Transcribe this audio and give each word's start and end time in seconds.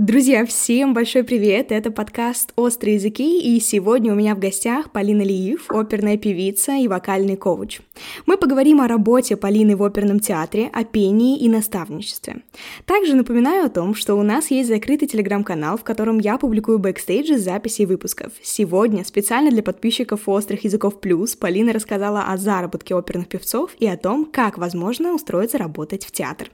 Друзья, 0.00 0.46
всем 0.46 0.94
большой 0.94 1.24
привет! 1.24 1.72
Это 1.72 1.90
подкаст 1.90 2.52
«Острые 2.54 2.94
языки», 2.94 3.40
и 3.40 3.58
сегодня 3.58 4.12
у 4.12 4.14
меня 4.14 4.36
в 4.36 4.38
гостях 4.38 4.92
Полина 4.92 5.22
Лиив, 5.22 5.64
оперная 5.70 6.16
певица 6.16 6.76
и 6.76 6.86
вокальный 6.86 7.36
коуч. 7.36 7.80
Мы 8.24 8.36
поговорим 8.36 8.80
о 8.80 8.86
работе 8.86 9.36
Полины 9.36 9.74
в 9.76 9.82
оперном 9.82 10.20
театре, 10.20 10.70
о 10.72 10.84
пении 10.84 11.40
и 11.40 11.48
наставничестве. 11.48 12.42
Также 12.84 13.16
напоминаю 13.16 13.66
о 13.66 13.70
том, 13.70 13.96
что 13.96 14.14
у 14.14 14.22
нас 14.22 14.52
есть 14.52 14.68
закрытый 14.68 15.08
телеграм-канал, 15.08 15.76
в 15.76 15.82
котором 15.82 16.20
я 16.20 16.38
публикую 16.38 16.78
бэкстейджи 16.78 17.36
записей 17.36 17.84
выпусков. 17.84 18.30
Сегодня 18.40 19.04
специально 19.04 19.50
для 19.50 19.64
подписчиков 19.64 20.28
«Острых 20.28 20.62
языков 20.62 21.00
плюс» 21.00 21.34
Полина 21.34 21.72
рассказала 21.72 22.22
о 22.22 22.36
заработке 22.36 22.94
оперных 22.94 23.26
певцов 23.26 23.72
и 23.80 23.88
о 23.88 23.96
том, 23.96 24.26
как 24.26 24.58
возможно 24.58 25.12
устроиться 25.12 25.58
работать 25.58 26.06
в 26.06 26.12
театр. 26.12 26.52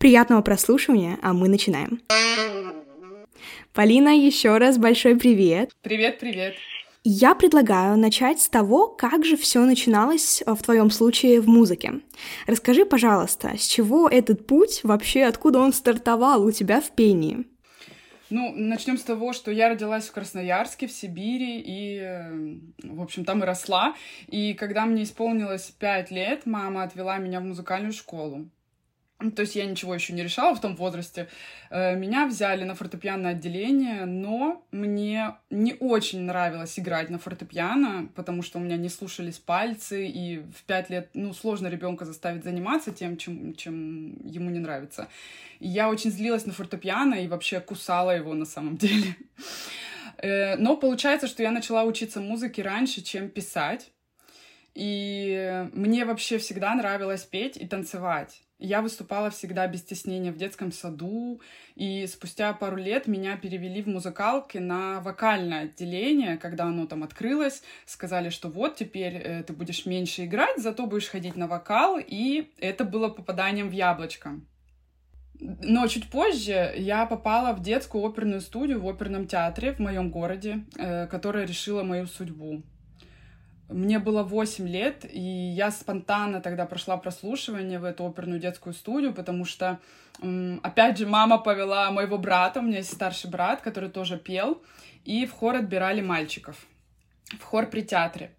Приятного 0.00 0.40
прослушивания, 0.40 1.18
а 1.20 1.34
мы 1.34 1.50
начинаем. 1.50 2.00
Полина, 3.74 4.08
еще 4.08 4.56
раз 4.56 4.78
большой 4.78 5.14
привет. 5.16 5.72
Привет, 5.82 6.18
привет. 6.18 6.54
Я 7.04 7.34
предлагаю 7.34 7.98
начать 7.98 8.40
с 8.40 8.48
того, 8.48 8.88
как 8.88 9.26
же 9.26 9.36
все 9.36 9.62
начиналось 9.66 10.42
э, 10.42 10.54
в 10.54 10.62
твоем 10.62 10.90
случае 10.90 11.42
в 11.42 11.48
музыке. 11.48 12.00
Расскажи, 12.46 12.86
пожалуйста, 12.86 13.58
с 13.58 13.66
чего 13.66 14.08
этот 14.08 14.46
путь, 14.46 14.80
вообще 14.84 15.24
откуда 15.24 15.58
он 15.58 15.74
стартовал 15.74 16.46
у 16.46 16.50
тебя 16.50 16.80
в 16.80 16.92
пении? 16.92 17.46
Ну, 18.30 18.54
начнем 18.56 18.96
с 18.96 19.02
того, 19.02 19.34
что 19.34 19.50
я 19.50 19.68
родилась 19.68 20.08
в 20.08 20.12
Красноярске, 20.12 20.86
в 20.86 20.92
Сибири, 20.92 21.60
и, 21.60 21.98
э, 21.98 22.58
в 22.84 23.02
общем, 23.02 23.26
там 23.26 23.42
и 23.42 23.46
росла. 23.46 23.94
И 24.28 24.54
когда 24.54 24.86
мне 24.86 25.02
исполнилось 25.02 25.70
пять 25.78 26.10
лет, 26.10 26.46
мама 26.46 26.84
отвела 26.84 27.18
меня 27.18 27.40
в 27.40 27.44
музыкальную 27.44 27.92
школу. 27.92 28.48
Ну, 29.20 29.30
то 29.30 29.42
есть 29.42 29.54
я 29.54 29.66
ничего 29.66 29.94
еще 29.94 30.14
не 30.14 30.22
решала 30.22 30.54
в 30.54 30.60
том 30.60 30.74
возрасте. 30.76 31.28
Э, 31.68 31.94
меня 31.94 32.26
взяли 32.26 32.64
на 32.64 32.74
фортепианное 32.74 33.32
отделение, 33.32 34.06
но 34.06 34.64
мне 34.72 35.34
не 35.50 35.76
очень 35.78 36.22
нравилось 36.22 36.78
играть 36.78 37.10
на 37.10 37.18
фортепиано, 37.18 38.08
потому 38.14 38.42
что 38.42 38.58
у 38.58 38.62
меня 38.62 38.78
не 38.78 38.88
слушались 38.88 39.38
пальцы, 39.38 40.06
и 40.06 40.38
в 40.38 40.64
пять 40.66 40.88
лет, 40.88 41.10
ну, 41.12 41.34
сложно 41.34 41.68
ребенка 41.68 42.06
заставить 42.06 42.44
заниматься 42.44 42.92
тем, 42.92 43.18
чем, 43.18 43.54
чем 43.54 44.26
ему 44.26 44.48
не 44.48 44.58
нравится. 44.58 45.08
И 45.58 45.68
я 45.68 45.90
очень 45.90 46.10
злилась 46.10 46.46
на 46.46 46.54
фортепиано 46.54 47.14
и 47.16 47.28
вообще 47.28 47.60
кусала 47.60 48.16
его 48.16 48.34
на 48.34 48.46
самом 48.46 48.76
деле. 48.76 49.16
Э, 50.22 50.56
но 50.56 50.76
получается, 50.76 51.26
что 51.28 51.42
я 51.42 51.50
начала 51.50 51.84
учиться 51.84 52.20
музыке 52.20 52.60
раньше, 52.60 53.00
чем 53.00 53.30
писать. 53.30 53.90
И 54.74 55.66
мне 55.72 56.04
вообще 56.04 56.36
всегда 56.36 56.74
нравилось 56.74 57.22
петь 57.22 57.56
и 57.56 57.66
танцевать. 57.66 58.42
Я 58.62 58.82
выступала 58.82 59.30
всегда 59.30 59.66
без 59.66 59.80
стеснения 59.80 60.32
в 60.32 60.36
детском 60.36 60.70
саду, 60.70 61.40
и 61.76 62.06
спустя 62.06 62.52
пару 62.52 62.76
лет 62.76 63.06
меня 63.06 63.38
перевели 63.38 63.82
в 63.82 63.86
музыкалки 63.86 64.58
на 64.58 65.00
вокальное 65.00 65.62
отделение, 65.62 66.36
когда 66.36 66.64
оно 66.64 66.86
там 66.86 67.02
открылось, 67.02 67.62
сказали, 67.86 68.28
что 68.28 68.50
вот 68.50 68.76
теперь 68.76 69.14
э, 69.14 69.42
ты 69.44 69.54
будешь 69.54 69.86
меньше 69.86 70.26
играть, 70.26 70.58
зато 70.58 70.86
будешь 70.86 71.08
ходить 71.08 71.36
на 71.36 71.46
вокал, 71.46 71.98
и 71.98 72.50
это 72.58 72.84
было 72.84 73.08
попаданием 73.08 73.70
в 73.70 73.72
яблочко. 73.72 74.38
Но 75.40 75.86
чуть 75.86 76.10
позже 76.10 76.74
я 76.76 77.06
попала 77.06 77.54
в 77.54 77.62
детскую 77.62 78.04
оперную 78.04 78.42
студию 78.42 78.82
в 78.82 78.86
оперном 78.86 79.26
театре 79.26 79.72
в 79.72 79.78
моем 79.78 80.10
городе, 80.10 80.66
э, 80.76 81.06
которая 81.06 81.46
решила 81.46 81.82
мою 81.82 82.06
судьбу. 82.06 82.62
Мне 83.70 84.00
было 84.00 84.22
8 84.22 84.68
лет, 84.68 85.04
и 85.10 85.20
я 85.20 85.70
спонтанно 85.70 86.40
тогда 86.40 86.66
прошла 86.66 86.96
прослушивание 86.96 87.78
в 87.78 87.84
эту 87.84 88.04
оперную 88.06 88.40
детскую 88.40 88.74
студию, 88.74 89.14
потому 89.14 89.44
что, 89.44 89.78
опять 90.62 90.98
же, 90.98 91.06
мама 91.06 91.38
повела 91.38 91.90
моего 91.92 92.18
брата, 92.18 92.60
у 92.60 92.62
меня 92.62 92.78
есть 92.78 92.92
старший 92.92 93.30
брат, 93.30 93.60
который 93.60 93.88
тоже 93.88 94.18
пел, 94.18 94.60
и 95.04 95.24
в 95.24 95.32
хор 95.32 95.56
отбирали 95.56 96.00
мальчиков, 96.00 96.56
в 97.38 97.42
хор 97.42 97.66
при 97.66 97.82
театре. 97.82 98.32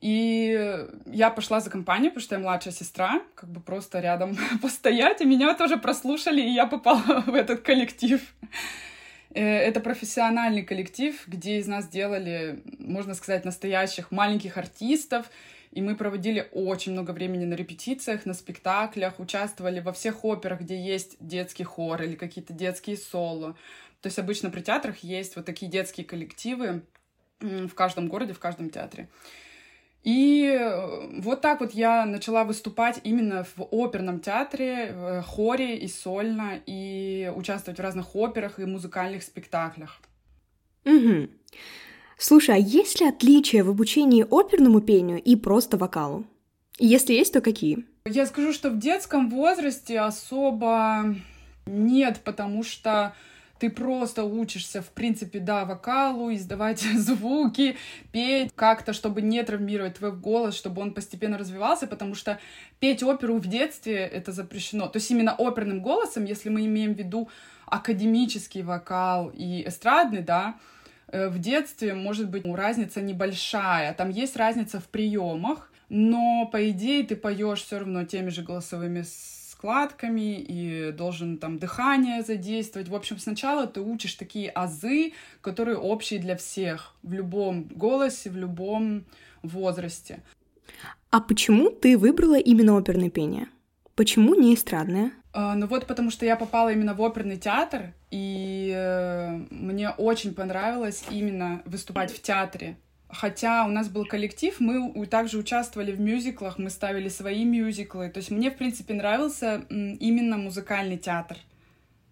И 0.00 0.86
я 1.06 1.30
пошла 1.30 1.60
за 1.60 1.70
компанию, 1.70 2.10
потому 2.10 2.24
что 2.24 2.34
я 2.34 2.40
младшая 2.40 2.74
сестра, 2.74 3.22
как 3.34 3.48
бы 3.48 3.60
просто 3.60 4.00
рядом 4.00 4.36
постоять, 4.62 5.20
и 5.20 5.24
меня 5.24 5.54
тоже 5.54 5.76
прослушали, 5.76 6.42
и 6.42 6.52
я 6.52 6.66
попала 6.66 7.20
в 7.26 7.34
этот 7.34 7.60
коллектив. 7.62 8.20
Э, 9.34 9.40
это 9.40 9.80
профессиональный 9.80 10.62
коллектив, 10.62 11.20
где 11.26 11.58
из 11.58 11.66
нас 11.66 11.88
делали, 11.88 12.62
можно 12.78 13.14
сказать, 13.14 13.44
настоящих 13.44 14.10
маленьких 14.10 14.56
артистов. 14.56 15.28
И 15.72 15.82
мы 15.82 15.96
проводили 15.96 16.48
очень 16.52 16.92
много 16.92 17.10
времени 17.10 17.44
на 17.44 17.54
репетициях, 17.54 18.26
на 18.26 18.34
спектаклях, 18.34 19.18
участвовали 19.18 19.80
во 19.80 19.92
всех 19.92 20.24
операх, 20.24 20.60
где 20.60 20.80
есть 20.80 21.16
детский 21.18 21.64
хор 21.64 22.00
или 22.02 22.14
какие-то 22.14 22.52
детские 22.52 22.96
соло. 22.96 23.56
То 24.00 24.06
есть 24.06 24.18
обычно 24.20 24.50
при 24.50 24.60
театрах 24.60 24.98
есть 24.98 25.34
вот 25.34 25.44
такие 25.44 25.70
детские 25.70 26.06
коллективы 26.06 26.82
в 27.40 27.74
каждом 27.74 28.06
городе, 28.06 28.34
в 28.34 28.38
каждом 28.38 28.70
театре. 28.70 29.08
И 30.04 30.46
э, 30.46 31.20
вот 31.22 31.40
так 31.40 31.60
вот 31.60 31.72
я 31.72 32.04
начала 32.04 32.44
выступать 32.44 33.00
именно 33.04 33.46
в 33.56 33.66
оперном 33.72 34.20
театре, 34.20 34.92
в 34.94 35.22
хоре 35.22 35.78
и 35.78 35.88
сольно, 35.88 36.60
и 36.66 37.32
участвовать 37.34 37.78
в 37.78 37.82
разных 37.82 38.14
операх 38.14 38.60
и 38.60 38.66
музыкальных 38.66 39.22
спектаклях. 39.22 39.98
Угу. 40.84 41.28
Слушай, 42.18 42.56
а 42.56 42.58
есть 42.58 43.00
ли 43.00 43.08
отличия 43.08 43.64
в 43.64 43.70
обучении 43.70 44.26
оперному 44.28 44.82
пению 44.82 45.22
и 45.22 45.36
просто 45.36 45.78
вокалу? 45.78 46.24
Если 46.78 47.14
есть, 47.14 47.32
то 47.32 47.40
какие? 47.40 47.86
Я 48.04 48.26
скажу, 48.26 48.52
что 48.52 48.68
в 48.68 48.78
детском 48.78 49.30
возрасте 49.30 50.00
особо 50.00 51.14
нет, 51.64 52.20
потому 52.24 52.62
что 52.62 53.14
ты 53.64 53.70
просто 53.70 54.24
учишься, 54.24 54.82
в 54.82 54.90
принципе, 54.90 55.38
да, 55.38 55.64
вокалу, 55.64 56.34
издавать 56.34 56.80
звуки, 56.98 57.78
петь 58.12 58.52
как-то, 58.54 58.92
чтобы 58.92 59.22
не 59.22 59.42
травмировать 59.42 59.94
твой 59.94 60.12
голос, 60.12 60.54
чтобы 60.54 60.82
он 60.82 60.92
постепенно 60.92 61.38
развивался, 61.38 61.86
потому 61.86 62.14
что 62.14 62.38
петь 62.78 63.02
оперу 63.02 63.38
в 63.38 63.46
детстве— 63.46 63.94
это 64.12 64.32
запрещено. 64.32 64.86
То 64.88 64.98
есть 64.98 65.10
именно 65.10 65.34
оперным 65.34 65.80
голосом, 65.80 66.26
если 66.26 66.50
мы 66.50 66.66
имеем 66.66 66.92
в 66.92 66.98
виду 66.98 67.30
академический 67.64 68.60
вокал 68.60 69.30
и 69.30 69.66
эстрадный, 69.66 70.20
да, 70.20 70.56
э, 71.08 71.28
в 71.28 71.38
детстве, 71.38 71.94
может 71.94 72.28
быть, 72.28 72.44
разница 72.44 73.00
небольшая. 73.00 73.94
Там 73.94 74.10
есть 74.10 74.36
разница 74.36 74.78
в 74.78 74.88
приемах, 74.88 75.72
но, 75.88 76.46
по 76.52 76.68
идее, 76.68 77.02
ты 77.04 77.16
поешь 77.16 77.62
все 77.62 77.78
равно 77.78 78.04
теми 78.04 78.28
же 78.28 78.42
голосовыми 78.42 79.04
складками 79.64 80.38
и 80.40 80.92
должен 80.92 81.38
там 81.38 81.58
дыхание 81.58 82.22
задействовать. 82.22 82.90
В 82.90 82.94
общем, 82.94 83.18
сначала 83.18 83.66
ты 83.66 83.80
учишь 83.80 84.14
такие 84.14 84.50
азы, 84.50 85.14
которые 85.40 85.78
общие 85.78 86.20
для 86.20 86.36
всех, 86.36 86.94
в 87.02 87.14
любом 87.14 87.64
голосе, 87.74 88.28
в 88.28 88.36
любом 88.36 89.06
возрасте. 89.42 90.22
А 91.10 91.20
почему 91.20 91.70
ты 91.70 91.96
выбрала 91.96 92.38
именно 92.38 92.76
оперное 92.76 93.08
пение? 93.08 93.48
Почему 93.94 94.34
не 94.34 94.54
эстрадное? 94.54 95.12
А, 95.32 95.54
ну 95.54 95.66
вот 95.66 95.86
потому 95.86 96.10
что 96.10 96.26
я 96.26 96.36
попала 96.36 96.70
именно 96.70 96.92
в 96.92 97.00
оперный 97.00 97.38
театр, 97.38 97.94
и 98.10 98.70
э, 98.76 99.46
мне 99.50 99.90
очень 99.90 100.34
понравилось 100.34 101.04
именно 101.10 101.62
выступать 101.64 102.12
в 102.12 102.20
театре. 102.20 102.76
Хотя 103.14 103.64
у 103.64 103.68
нас 103.68 103.88
был 103.88 104.04
коллектив, 104.04 104.58
мы 104.60 105.06
также 105.06 105.38
участвовали 105.38 105.92
в 105.92 106.00
мюзиклах, 106.00 106.58
мы 106.58 106.68
ставили 106.68 107.08
свои 107.08 107.44
мюзиклы. 107.44 108.10
То 108.10 108.18
есть 108.18 108.30
мне, 108.30 108.50
в 108.50 108.56
принципе, 108.56 108.94
нравился 108.94 109.64
именно 109.70 110.36
музыкальный 110.36 110.98
театр. 110.98 111.38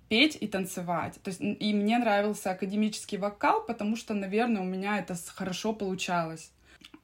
Петь 0.09 0.37
и 0.41 0.47
танцевать. 0.47 1.19
То 1.23 1.29
есть, 1.29 1.41
и 1.41 1.75
мне 1.75 1.99
нравился 1.99 2.51
академический 2.51 3.19
вокал, 3.19 3.65
потому 3.65 3.97
что, 3.97 4.15
наверное, 4.15 4.63
у 4.63 4.67
меня 4.67 4.99
это 4.99 5.17
хорошо 5.35 5.73
получалось 5.73 6.51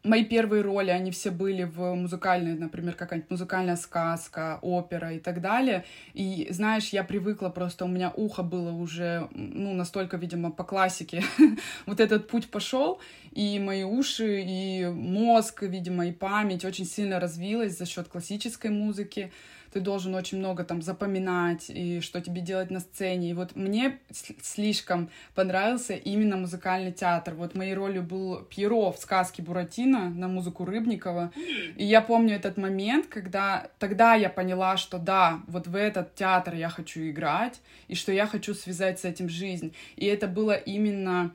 мои 0.09 0.25
первые 0.25 0.63
роли, 0.63 0.91
они 0.91 1.11
все 1.11 1.31
были 1.31 1.65
в 1.65 1.95
музыкальной, 1.95 2.55
например, 2.55 2.95
какая-нибудь 2.95 3.31
музыкальная 3.31 3.77
сказка, 3.77 4.59
опера 4.63 5.13
и 5.13 5.19
так 5.19 5.41
далее. 5.41 5.85
И, 6.15 6.49
знаешь, 6.51 6.89
я 6.89 7.05
привыкла 7.05 7.49
просто, 7.51 7.85
у 7.85 7.89
меня 7.89 8.13
ухо 8.17 8.43
было 8.43 8.73
уже, 8.73 9.29
ну, 9.33 9.75
настолько, 9.75 10.17
видимо, 10.17 10.51
по 10.51 10.65
классике. 10.65 11.23
вот 11.87 12.01
этот 12.01 12.29
путь 12.29 12.51
пошел, 12.51 13.01
и 13.33 13.59
мои 13.59 13.85
уши, 13.85 14.43
и 14.43 14.87
мозг, 14.87 15.63
видимо, 15.63 16.07
и 16.07 16.13
память 16.13 16.65
очень 16.65 16.87
сильно 16.87 17.21
развилась 17.21 17.79
за 17.79 17.87
счет 17.87 18.09
классической 18.09 18.71
музыки 18.71 19.31
ты 19.73 19.81
должен 19.81 20.15
очень 20.15 20.39
много 20.39 20.65
там 20.65 20.83
запоминать, 20.83 21.67
и 21.69 22.01
что 22.01 22.21
тебе 22.21 22.41
делать 22.41 22.71
на 22.71 22.81
сцене. 22.81 23.31
И 23.31 23.35
вот 23.35 23.57
мне 23.57 23.99
слишком 24.43 25.11
понравился 25.35 25.95
именно 25.95 26.37
музыкальный 26.37 26.93
театр. 26.93 27.35
Вот 27.35 27.55
моей 27.55 27.75
ролью 27.75 28.03
был 28.03 28.43
Пьеро 28.43 28.93
в 28.93 28.99
сказке 28.99 29.43
Буратино 29.43 30.11
на 30.11 30.29
музыку 30.29 30.65
Рыбникова. 30.65 31.33
И 31.77 31.85
я 31.85 32.01
помню 32.01 32.35
этот 32.35 32.57
момент, 32.57 33.07
когда 33.07 33.71
тогда 33.79 34.15
я 34.15 34.31
поняла, 34.31 34.77
что 34.77 34.99
да, 34.99 35.41
вот 35.47 35.67
в 35.67 35.75
этот 35.75 36.15
театр 36.15 36.55
я 36.55 36.69
хочу 36.69 37.01
играть, 37.09 37.61
и 37.89 37.95
что 37.95 38.13
я 38.13 38.27
хочу 38.27 38.55
связать 38.55 39.01
с 39.01 39.05
этим 39.05 39.29
жизнь. 39.29 39.75
И 39.97 40.07
это 40.07 40.27
было 40.27 40.55
именно 40.55 41.33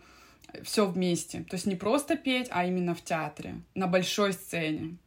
все 0.61 0.85
вместе. 0.85 1.39
То 1.49 1.55
есть 1.55 1.65
не 1.65 1.75
просто 1.75 2.15
петь, 2.15 2.47
а 2.51 2.65
именно 2.65 2.93
в 2.93 3.01
театре, 3.01 3.55
на 3.75 3.87
большой 3.87 4.33
сцене. 4.33 4.97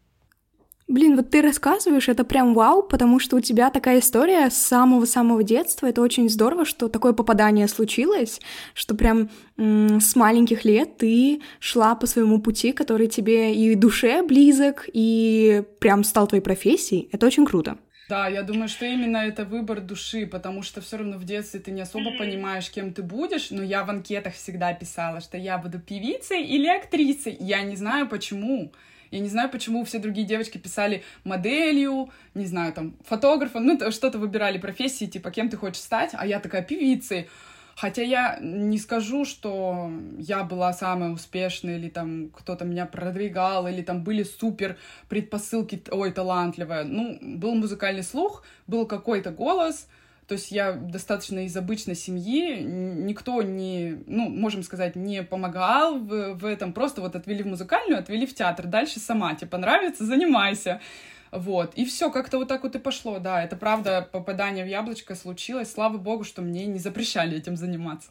Блин, 0.88 1.16
вот 1.16 1.30
ты 1.30 1.42
рассказываешь, 1.42 2.08
это 2.08 2.22
прям 2.22 2.54
вау, 2.54 2.80
потому 2.80 3.18
что 3.18 3.36
у 3.36 3.40
тебя 3.40 3.70
такая 3.70 3.98
история 3.98 4.48
с 4.50 4.56
самого-самого 4.56 5.42
детства. 5.42 5.88
Это 5.88 6.00
очень 6.00 6.28
здорово, 6.30 6.64
что 6.64 6.88
такое 6.88 7.12
попадание 7.12 7.66
случилось, 7.66 8.40
что 8.72 8.94
прям 8.94 9.28
с 9.56 10.14
маленьких 10.14 10.64
лет 10.64 10.96
ты 10.96 11.42
шла 11.58 11.96
по 11.96 12.06
своему 12.06 12.40
пути, 12.40 12.70
который 12.70 13.08
тебе 13.08 13.52
и 13.52 13.74
душе 13.74 14.22
близок, 14.22 14.88
и 14.92 15.64
прям 15.80 16.04
стал 16.04 16.28
твоей 16.28 16.42
профессией. 16.42 17.08
Это 17.10 17.26
очень 17.26 17.46
круто. 17.46 17.78
Да, 18.08 18.28
я 18.28 18.44
думаю, 18.44 18.68
что 18.68 18.86
именно 18.86 19.16
это 19.16 19.44
выбор 19.44 19.80
души, 19.80 20.24
потому 20.24 20.62
что 20.62 20.80
все 20.80 20.98
равно 20.98 21.18
в 21.18 21.24
детстве 21.24 21.58
ты 21.58 21.72
не 21.72 21.80
особо 21.80 22.16
понимаешь, 22.16 22.70
кем 22.70 22.92
ты 22.92 23.02
будешь, 23.02 23.50
но 23.50 23.64
я 23.64 23.82
в 23.82 23.90
анкетах 23.90 24.34
всегда 24.34 24.72
писала, 24.72 25.20
что 25.20 25.36
я 25.36 25.58
буду 25.58 25.80
певицей 25.80 26.44
или 26.44 26.68
актрисой. 26.68 27.36
Я 27.40 27.62
не 27.62 27.74
знаю 27.74 28.08
почему. 28.08 28.72
Я 29.10 29.20
не 29.20 29.28
знаю, 29.28 29.50
почему 29.50 29.84
все 29.84 29.98
другие 29.98 30.26
девочки 30.26 30.58
писали 30.58 31.02
моделью, 31.24 32.10
не 32.34 32.46
знаю, 32.46 32.72
там, 32.72 32.96
фотографом, 33.04 33.66
ну, 33.66 33.90
что-то 33.90 34.18
выбирали 34.18 34.58
профессии, 34.58 35.06
типа, 35.06 35.30
кем 35.30 35.48
ты 35.48 35.56
хочешь 35.56 35.82
стать, 35.82 36.10
а 36.14 36.26
я 36.26 36.40
такая 36.40 36.62
певицей. 36.62 37.28
Хотя 37.76 38.00
я 38.02 38.38
не 38.40 38.78
скажу, 38.78 39.26
что 39.26 39.92
я 40.18 40.44
была 40.44 40.72
самая 40.72 41.10
успешная, 41.10 41.76
или 41.76 41.90
там 41.90 42.30
кто-то 42.30 42.64
меня 42.64 42.86
продвигал, 42.86 43.68
или 43.68 43.82
там 43.82 44.02
были 44.02 44.22
супер 44.22 44.78
предпосылки, 45.10 45.82
ой, 45.90 46.10
талантливая. 46.10 46.84
Ну, 46.84 47.18
был 47.20 47.54
музыкальный 47.54 48.02
слух, 48.02 48.44
был 48.66 48.86
какой-то 48.86 49.30
голос, 49.30 49.88
то 50.26 50.34
есть 50.34 50.50
я 50.50 50.72
достаточно 50.72 51.44
из 51.44 51.56
обычной 51.56 51.94
семьи, 51.94 52.60
никто 52.60 53.42
не, 53.42 53.98
ну, 54.06 54.28
можем 54.28 54.62
сказать, 54.62 54.96
не 54.96 55.22
помогал 55.22 55.98
в, 55.98 56.34
в 56.34 56.44
этом, 56.44 56.72
просто 56.72 57.00
вот 57.00 57.14
отвели 57.14 57.42
в 57.42 57.46
музыкальную, 57.46 57.98
отвели 57.98 58.26
в 58.26 58.34
театр, 58.34 58.66
дальше 58.66 58.98
сама, 58.98 59.34
тебе 59.34 59.48
понравится, 59.48 60.04
занимайся. 60.04 60.80
Вот, 61.32 61.74
и 61.74 61.84
все, 61.84 62.10
как-то 62.10 62.38
вот 62.38 62.48
так 62.48 62.62
вот 62.62 62.74
и 62.74 62.78
пошло, 62.78 63.18
да, 63.18 63.42
это 63.42 63.56
правда, 63.56 64.08
попадание 64.10 64.64
в 64.64 64.68
яблочко 64.68 65.14
случилось, 65.14 65.72
слава 65.72 65.96
богу, 65.98 66.24
что 66.24 66.42
мне 66.42 66.66
не 66.66 66.78
запрещали 66.78 67.36
этим 67.36 67.56
заниматься. 67.56 68.10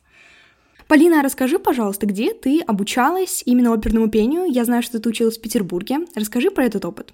Полина, 0.87 1.23
расскажи, 1.23 1.57
пожалуйста, 1.57 2.05
где 2.05 2.33
ты 2.33 2.61
обучалась 2.61 3.41
именно 3.45 3.73
оперному 3.73 4.07
пению? 4.07 4.45
Я 4.45 4.65
знаю, 4.65 4.83
что 4.83 4.99
ты 4.99 5.09
училась 5.09 5.37
в 5.37 5.41
Петербурге. 5.41 5.99
Расскажи 6.15 6.51
про 6.51 6.63
этот 6.63 6.85
опыт. 6.85 7.13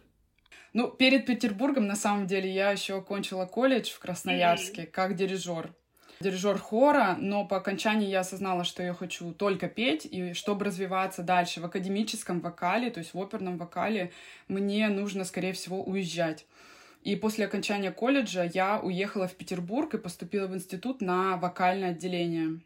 Ну, 0.73 0.89
перед 0.89 1.25
Петербургом, 1.25 1.85
на 1.87 1.95
самом 1.95 2.27
деле, 2.27 2.49
я 2.49 2.71
еще 2.71 2.97
окончила 2.97 3.45
колледж 3.45 3.91
в 3.91 3.99
Красноярске 3.99 4.85
как 4.85 5.15
дирижер. 5.15 5.73
Дирижер 6.21 6.57
хора, 6.59 7.17
но 7.19 7.45
по 7.45 7.57
окончании 7.57 8.07
я 8.07 8.19
осознала, 8.19 8.63
что 8.63 8.83
я 8.83 8.93
хочу 8.93 9.33
только 9.33 9.67
петь, 9.67 10.05
и 10.05 10.33
чтобы 10.33 10.65
развиваться 10.65 11.23
дальше 11.23 11.61
в 11.61 11.65
академическом 11.65 12.39
вокале, 12.39 12.91
то 12.91 12.99
есть 12.99 13.13
в 13.13 13.19
оперном 13.19 13.57
вокале, 13.57 14.11
мне 14.47 14.87
нужно, 14.89 15.25
скорее 15.25 15.53
всего, 15.53 15.83
уезжать. 15.83 16.45
И 17.01 17.15
после 17.15 17.45
окончания 17.45 17.91
колледжа 17.91 18.43
я 18.43 18.79
уехала 18.79 19.27
в 19.27 19.33
Петербург 19.33 19.93
и 19.95 19.97
поступила 19.97 20.45
в 20.45 20.55
институт 20.55 21.01
на 21.01 21.37
вокальное 21.37 21.89
отделение. 21.89 22.59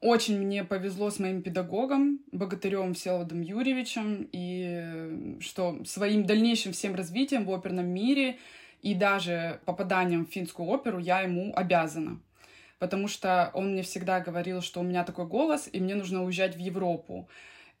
Очень 0.00 0.40
мне 0.40 0.64
повезло 0.64 1.10
с 1.10 1.18
моим 1.18 1.42
педагогом, 1.42 2.20
богатырем 2.32 2.94
Всеволодом 2.94 3.40
Юрьевичем, 3.40 4.28
и 4.32 5.38
что 5.40 5.84
своим 5.84 6.24
дальнейшим 6.24 6.72
всем 6.72 6.94
развитием 6.94 7.44
в 7.44 7.52
оперном 7.52 7.86
мире 7.86 8.38
и 8.82 8.94
даже 8.94 9.60
попаданием 9.64 10.26
в 10.26 10.30
финскую 10.30 10.68
оперу 10.68 10.98
я 10.98 11.20
ему 11.20 11.52
обязана. 11.56 12.20
Потому 12.78 13.08
что 13.08 13.50
он 13.54 13.72
мне 13.72 13.82
всегда 13.82 14.20
говорил, 14.20 14.60
что 14.60 14.80
у 14.80 14.82
меня 14.82 15.04
такой 15.04 15.26
голос, 15.26 15.68
и 15.72 15.80
мне 15.80 15.94
нужно 15.94 16.24
уезжать 16.24 16.56
в 16.56 16.58
Европу. 16.58 17.28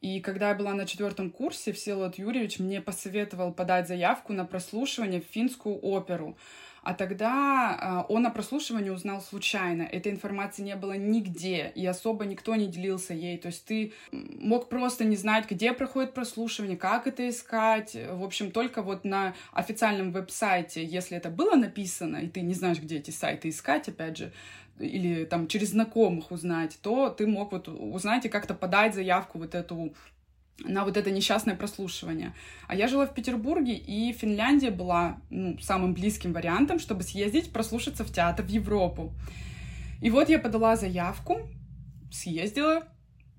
И 0.00 0.20
когда 0.20 0.50
я 0.50 0.54
была 0.54 0.74
на 0.74 0.86
четвертом 0.86 1.30
курсе, 1.30 1.72
Всеволод 1.72 2.18
Юрьевич 2.18 2.58
мне 2.58 2.80
посоветовал 2.80 3.52
подать 3.52 3.88
заявку 3.88 4.32
на 4.32 4.44
прослушивание 4.44 5.20
в 5.20 5.24
финскую 5.24 5.78
оперу. 5.78 6.36
А 6.84 6.92
тогда 6.92 8.04
э, 8.08 8.12
он 8.12 8.26
о 8.26 8.30
прослушивании 8.30 8.90
узнал 8.90 9.22
случайно. 9.22 9.82
Этой 9.82 10.12
информации 10.12 10.62
не 10.62 10.76
было 10.76 10.92
нигде, 10.92 11.72
и 11.74 11.84
особо 11.86 12.26
никто 12.26 12.54
не 12.54 12.66
делился 12.66 13.14
ей. 13.14 13.38
То 13.38 13.48
есть 13.48 13.64
ты 13.64 13.94
мог 14.12 14.68
просто 14.68 15.04
не 15.04 15.16
знать, 15.16 15.50
где 15.50 15.72
проходит 15.72 16.12
прослушивание, 16.12 16.76
как 16.76 17.06
это 17.06 17.26
искать. 17.28 17.96
В 18.12 18.22
общем, 18.22 18.50
только 18.50 18.82
вот 18.82 19.04
на 19.04 19.34
официальном 19.52 20.12
веб-сайте, 20.12 20.84
если 20.84 21.16
это 21.16 21.30
было 21.30 21.56
написано, 21.56 22.18
и 22.18 22.28
ты 22.28 22.42
не 22.42 22.52
знаешь, 22.52 22.78
где 22.78 22.98
эти 22.98 23.10
сайты 23.10 23.48
искать, 23.48 23.88
опять 23.88 24.18
же, 24.18 24.32
или 24.78 25.24
там 25.24 25.48
через 25.48 25.70
знакомых 25.70 26.30
узнать, 26.30 26.78
то 26.82 27.08
ты 27.08 27.26
мог 27.26 27.52
вот 27.52 27.68
узнать 27.68 28.26
и 28.26 28.28
как-то 28.28 28.54
подать 28.54 28.94
заявку 28.94 29.38
вот 29.38 29.54
эту 29.54 29.94
на 30.58 30.84
вот 30.84 30.96
это 30.96 31.10
несчастное 31.10 31.56
прослушивание. 31.56 32.34
А 32.68 32.74
я 32.74 32.88
жила 32.88 33.06
в 33.06 33.14
Петербурге, 33.14 33.74
и 33.74 34.12
Финляндия 34.12 34.70
была 34.70 35.20
ну, 35.30 35.58
самым 35.58 35.94
близким 35.94 36.32
вариантом, 36.32 36.78
чтобы 36.78 37.02
съездить, 37.02 37.52
прослушаться 37.52 38.04
в 38.04 38.12
театр 38.12 38.44
в 38.44 38.48
Европу. 38.48 39.12
И 40.00 40.10
вот 40.10 40.28
я 40.28 40.38
подала 40.38 40.76
заявку, 40.76 41.48
съездила. 42.12 42.88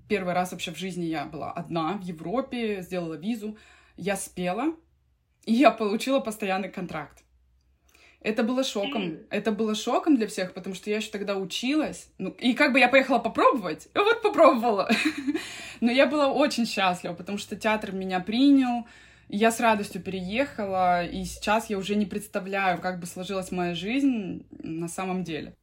Первый 0.07 0.33
раз 0.33 0.51
вообще 0.51 0.71
в 0.71 0.77
жизни 0.77 1.05
я 1.05 1.25
была 1.25 1.51
одна 1.51 1.97
в 1.97 2.01
Европе, 2.03 2.81
сделала 2.81 3.15
визу. 3.15 3.57
Я 3.97 4.17
спела, 4.17 4.75
и 5.45 5.53
я 5.53 5.71
получила 5.71 6.19
постоянный 6.19 6.69
контракт. 6.69 7.24
Это 8.25 8.41
было 8.41 8.63
шоком. 8.63 9.19
Это 9.29 9.51
было 9.51 9.75
шоком 9.75 10.17
для 10.17 10.25
всех, 10.25 10.53
потому 10.53 10.75
что 10.75 10.89
я 10.89 10.97
еще 10.97 11.11
тогда 11.11 11.37
училась. 11.37 12.09
Ну, 12.17 12.31
и 12.31 12.55
как 12.55 12.73
бы 12.73 12.79
я 12.79 12.87
поехала 12.87 13.19
попробовать, 13.19 13.87
и 13.93 13.99
вот 13.99 14.23
попробовала. 14.23 14.89
Но 15.79 15.91
я 15.91 16.07
была 16.07 16.33
очень 16.33 16.65
счастлива, 16.65 17.13
потому 17.13 17.37
что 17.37 17.55
театр 17.55 17.91
меня 17.91 18.19
принял. 18.19 18.87
Я 19.29 19.51
с 19.51 19.59
радостью 19.59 20.01
переехала, 20.01 21.05
и 21.05 21.23
сейчас 21.23 21.69
я 21.69 21.77
уже 21.77 21.95
не 21.95 22.07
представляю, 22.07 22.81
как 22.81 22.99
бы 22.99 23.05
сложилась 23.05 23.51
моя 23.51 23.75
жизнь 23.75 24.43
на 24.49 24.87
самом 24.87 25.23
деле. 25.23 25.53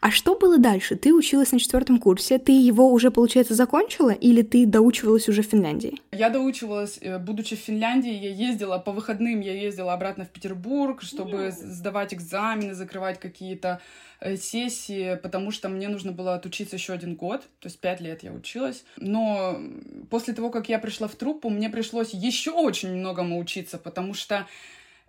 А 0.00 0.10
что 0.10 0.36
было 0.36 0.58
дальше? 0.58 0.96
Ты 0.96 1.12
училась 1.12 1.52
на 1.52 1.58
четвертом 1.58 1.98
курсе, 1.98 2.38
ты 2.38 2.52
его 2.52 2.92
уже, 2.92 3.10
получается, 3.10 3.54
закончила, 3.54 4.10
или 4.10 4.42
ты 4.42 4.66
доучивалась 4.66 5.28
уже 5.28 5.42
в 5.42 5.46
Финляндии? 5.46 6.00
Я 6.12 6.30
доучивалась, 6.30 6.98
э, 7.00 7.18
будучи 7.18 7.56
в 7.56 7.60
Финляндии, 7.60 8.12
я 8.12 8.30
ездила 8.30 8.78
по 8.78 8.92
выходным, 8.92 9.40
я 9.40 9.52
ездила 9.52 9.94
обратно 9.94 10.24
в 10.24 10.28
Петербург, 10.28 11.02
чтобы 11.02 11.50
сдавать 11.50 12.14
экзамены, 12.14 12.74
закрывать 12.74 13.18
какие-то 13.18 13.80
э, 14.20 14.36
сессии, 14.36 15.18
потому 15.22 15.50
что 15.50 15.68
мне 15.68 15.88
нужно 15.88 16.12
было 16.12 16.34
отучиться 16.34 16.76
еще 16.76 16.92
один 16.92 17.14
год, 17.14 17.42
то 17.60 17.68
есть 17.68 17.78
пять 17.80 18.00
лет 18.00 18.22
я 18.22 18.32
училась. 18.32 18.84
Но 18.96 19.60
после 20.10 20.34
того, 20.34 20.50
как 20.50 20.68
я 20.68 20.78
пришла 20.78 21.08
в 21.08 21.14
труппу, 21.14 21.48
мне 21.50 21.70
пришлось 21.70 22.12
еще 22.12 22.50
очень 22.50 22.94
многому 22.94 23.38
учиться, 23.38 23.78
потому 23.78 24.14
что 24.14 24.46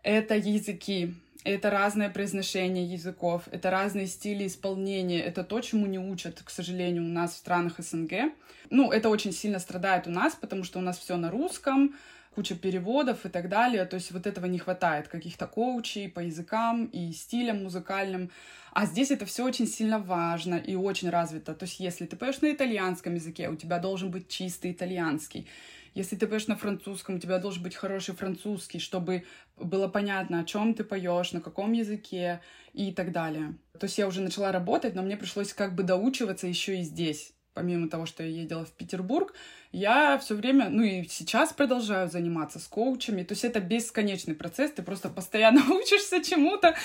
это 0.04 0.36
языки, 0.36 1.16
это 1.46 1.70
разное 1.70 2.10
произношение 2.10 2.86
языков, 2.86 3.44
это 3.52 3.70
разные 3.70 4.08
стили 4.08 4.48
исполнения, 4.48 5.22
это 5.22 5.44
то, 5.44 5.62
чему 5.62 5.86
не 5.86 6.00
учат, 6.00 6.42
к 6.44 6.50
сожалению, 6.50 7.04
у 7.04 7.08
нас 7.08 7.34
в 7.34 7.38
странах 7.38 7.76
СНГ. 7.78 8.34
Ну, 8.72 8.92
это 8.92 9.10
очень 9.10 9.32
сильно 9.32 9.60
страдает 9.60 10.08
у 10.08 10.10
нас, 10.10 10.36
потому 10.36 10.64
что 10.64 10.80
у 10.80 10.82
нас 10.82 10.98
все 10.98 11.18
на 11.18 11.30
русском, 11.30 11.96
куча 12.34 12.56
переводов 12.56 13.26
и 13.26 13.30
так 13.30 13.48
далее. 13.48 13.86
То 13.86 13.96
есть 13.96 14.12
вот 14.12 14.28
этого 14.28 14.48
не 14.48 14.58
хватает, 14.58 15.08
каких-то 15.08 15.46
коучей 15.48 16.10
по 16.10 16.20
языкам 16.20 16.86
и 16.86 17.12
стилям 17.14 17.64
музыкальным. 17.64 18.32
А 18.74 18.86
здесь 18.86 19.12
это 19.12 19.26
все 19.26 19.46
очень 19.46 19.68
сильно 19.68 20.00
важно 20.00 20.56
и 20.56 20.76
очень 20.76 21.10
развито. 21.10 21.54
То 21.54 21.64
есть 21.66 21.80
если 21.80 22.06
ты 22.06 22.18
поешь 22.18 22.42
на 22.42 22.52
итальянском 22.52 23.14
языке, 23.14 23.50
у 23.50 23.56
тебя 23.56 23.80
должен 23.80 24.12
быть 24.12 24.28
чистый 24.28 24.72
итальянский. 24.72 25.48
Если 25.96 26.18
ты 26.18 26.28
поешь 26.28 26.48
на 26.48 26.58
французском, 26.58 27.16
у 27.16 27.20
тебя 27.20 27.40
должен 27.40 27.64
быть 27.64 27.74
хороший 27.74 28.14
французский, 28.14 28.80
чтобы 28.80 29.24
было 29.56 29.88
понятно, 29.88 30.42
о 30.42 30.44
чем 30.44 30.74
ты 30.74 30.84
поешь, 30.84 31.32
на 31.32 31.40
каком 31.40 31.72
языке 31.72 32.42
и 32.74 32.92
так 32.92 33.14
далее. 33.14 33.56
То 33.80 33.86
есть 33.86 33.98
я 33.98 34.06
уже 34.06 34.20
начала 34.22 34.52
работать, 34.52 34.94
но 34.94 35.02
мне 35.02 35.16
пришлось 35.16 35.54
как 35.54 35.74
бы 35.74 35.84
доучиваться 35.84 36.48
еще 36.48 36.80
и 36.80 36.84
здесь. 36.84 37.32
Помимо 37.54 37.88
того, 37.88 38.06
что 38.06 38.22
я 38.24 38.30
ездила 38.30 38.66
в 38.66 38.74
Петербург, 38.74 39.34
я 39.72 40.18
все 40.18 40.36
время, 40.36 40.68
ну 40.70 40.84
и 40.84 41.08
сейчас 41.08 41.54
продолжаю 41.54 42.10
заниматься 42.10 42.60
с 42.60 42.68
коучами. 42.68 43.24
То 43.24 43.32
есть 43.32 43.46
это 43.46 43.62
бесконечный 43.62 44.36
процесс, 44.36 44.72
ты 44.72 44.84
просто 44.84 45.08
постоянно 45.08 45.62
учишься 45.74 46.22
чему-то. 46.22 46.76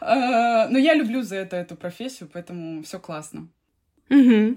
Э, 0.00 0.66
но 0.68 0.76
я 0.78 0.94
люблю 0.94 1.22
за 1.22 1.36
это 1.36 1.54
эту 1.54 1.76
профессию, 1.76 2.28
поэтому 2.32 2.82
все 2.82 2.98
классно. 2.98 3.48
Угу. 4.10 4.56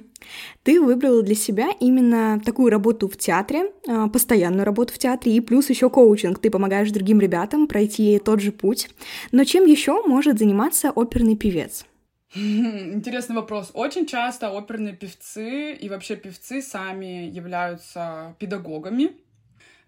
Ты 0.63 0.82
выбрала 0.82 1.24
для 1.24 1.36
себя 1.36 1.70
именно 1.79 2.39
такую 2.44 2.70
работу 2.70 3.08
в 3.08 3.18
театре, 3.18 3.72
а, 3.88 4.08
постоянную 4.08 4.65
работу 4.65 4.94
в 4.94 4.98
театре, 4.98 5.36
и 5.36 5.39
плюс 5.39 5.70
еще 5.70 5.89
коучинг. 5.89 6.39
Ты 6.39 6.50
помогаешь 6.50 6.91
другим 6.91 7.20
ребятам 7.20 7.68
пройти 7.68 8.20
тот 8.20 8.41
же 8.41 8.51
путь. 8.51 8.89
Но 9.32 9.44
чем 9.44 9.65
еще 9.65 10.03
может 10.06 10.38
заниматься 10.38 10.91
оперный 10.91 11.36
певец? 11.36 11.86
Интересный 12.36 13.36
вопрос. 13.36 13.72
Очень 13.74 14.06
часто 14.06 14.51
оперные 14.51 14.96
певцы 14.96 15.74
и 15.74 15.89
вообще 15.89 16.15
певцы 16.15 16.62
сами 16.62 17.27
являются 17.27 18.36
педагогами. 18.39 19.12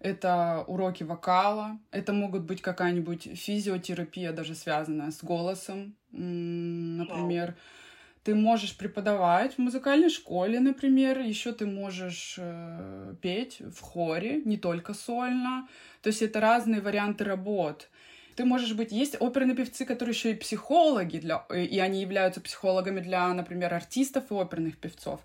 Это 0.00 0.64
уроки 0.66 1.04
вокала, 1.04 1.78
это 1.92 2.12
могут 2.12 2.42
быть 2.42 2.60
какая-нибудь 2.60 3.28
физиотерапия, 3.36 4.32
даже 4.32 4.56
связанная 4.56 5.12
с 5.12 5.22
голосом, 5.22 5.94
например. 6.10 7.50
Wow 7.50 7.54
ты 8.24 8.34
можешь 8.34 8.76
преподавать 8.76 9.54
в 9.54 9.58
музыкальной 9.58 10.08
школе, 10.08 10.60
например, 10.60 11.20
еще 11.20 11.52
ты 11.52 11.66
можешь 11.66 12.36
э, 12.38 13.14
петь 13.20 13.58
в 13.60 13.80
хоре, 13.80 14.42
не 14.44 14.56
только 14.56 14.94
сольно. 14.94 15.68
То 16.02 16.08
есть 16.08 16.22
это 16.22 16.40
разные 16.40 16.80
варианты 16.80 17.24
работ. 17.24 17.88
Ты 18.36 18.44
можешь 18.44 18.72
быть... 18.72 18.92
Есть 18.92 19.16
оперные 19.20 19.56
певцы, 19.56 19.84
которые 19.84 20.14
еще 20.14 20.30
и 20.30 20.34
психологи, 20.34 21.18
для... 21.18 21.44
и 21.54 21.78
они 21.78 22.00
являются 22.00 22.40
психологами 22.40 23.00
для, 23.00 23.28
например, 23.34 23.74
артистов 23.74 24.30
и 24.30 24.34
оперных 24.34 24.78
певцов. 24.78 25.20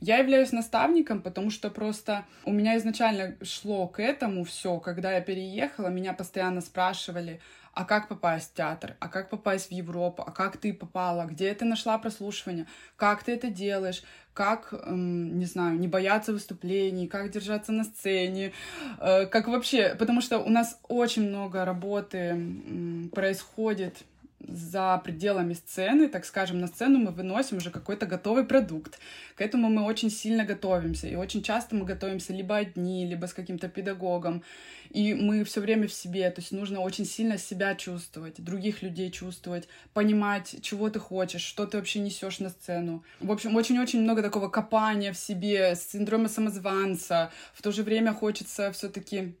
Я 0.00 0.18
являюсь 0.18 0.52
наставником, 0.52 1.22
потому 1.22 1.50
что 1.50 1.70
просто 1.70 2.24
у 2.44 2.52
меня 2.52 2.76
изначально 2.76 3.34
шло 3.42 3.88
к 3.88 4.00
этому 4.00 4.44
все. 4.44 4.78
Когда 4.78 5.12
я 5.12 5.20
переехала, 5.20 5.88
меня 5.88 6.12
постоянно 6.12 6.60
спрашивали, 6.60 7.40
а 7.74 7.84
как 7.84 8.08
попасть 8.08 8.50
в 8.50 8.54
театр, 8.54 8.96
а 9.00 9.08
как 9.08 9.30
попасть 9.30 9.68
в 9.68 9.72
Европу, 9.72 10.22
а 10.26 10.30
как 10.30 10.56
ты 10.58 10.74
попала, 10.74 11.24
где 11.24 11.54
ты 11.54 11.64
нашла 11.64 11.98
прослушивание, 11.98 12.66
как 12.96 13.22
ты 13.22 13.32
это 13.32 13.48
делаешь, 13.48 14.02
как, 14.34 14.72
эм, 14.72 15.38
не 15.38 15.46
знаю, 15.46 15.78
не 15.78 15.88
бояться 15.88 16.32
выступлений, 16.32 17.06
как 17.06 17.30
держаться 17.30 17.72
на 17.72 17.84
сцене, 17.84 18.52
э, 18.98 19.26
как 19.26 19.48
вообще, 19.48 19.94
потому 19.98 20.20
что 20.20 20.38
у 20.38 20.48
нас 20.48 20.78
очень 20.88 21.28
много 21.28 21.64
работы 21.64 23.10
происходит 23.12 24.04
за 24.48 25.00
пределами 25.04 25.54
сцены, 25.54 26.08
так 26.08 26.24
скажем, 26.24 26.60
на 26.60 26.66
сцену 26.66 26.98
мы 26.98 27.10
выносим 27.10 27.58
уже 27.58 27.70
какой-то 27.70 28.06
готовый 28.06 28.44
продукт. 28.44 28.98
К 29.36 29.40
этому 29.40 29.68
мы 29.68 29.84
очень 29.84 30.10
сильно 30.10 30.44
готовимся. 30.44 31.08
И 31.08 31.14
очень 31.14 31.42
часто 31.42 31.74
мы 31.74 31.84
готовимся 31.84 32.32
либо 32.32 32.56
одни, 32.56 33.06
либо 33.06 33.26
с 33.26 33.34
каким-то 33.34 33.68
педагогом. 33.68 34.42
И 34.90 35.14
мы 35.14 35.44
все 35.44 35.60
время 35.60 35.88
в 35.88 35.92
себе. 35.92 36.30
То 36.30 36.40
есть 36.40 36.52
нужно 36.52 36.80
очень 36.80 37.06
сильно 37.06 37.38
себя 37.38 37.74
чувствовать, 37.74 38.42
других 38.42 38.82
людей 38.82 39.10
чувствовать, 39.10 39.68
понимать, 39.94 40.56
чего 40.62 40.90
ты 40.90 40.98
хочешь, 40.98 41.42
что 41.42 41.66
ты 41.66 41.78
вообще 41.78 42.00
несешь 42.00 42.40
на 42.40 42.50
сцену. 42.50 43.04
В 43.20 43.30
общем, 43.30 43.56
очень-очень 43.56 44.02
много 44.02 44.22
такого 44.22 44.48
копания 44.48 45.12
в 45.12 45.18
себе, 45.18 45.74
синдрома 45.76 46.28
самозванца. 46.28 47.30
В 47.54 47.62
то 47.62 47.72
же 47.72 47.82
время 47.82 48.12
хочется 48.12 48.72
все-таки 48.72 49.34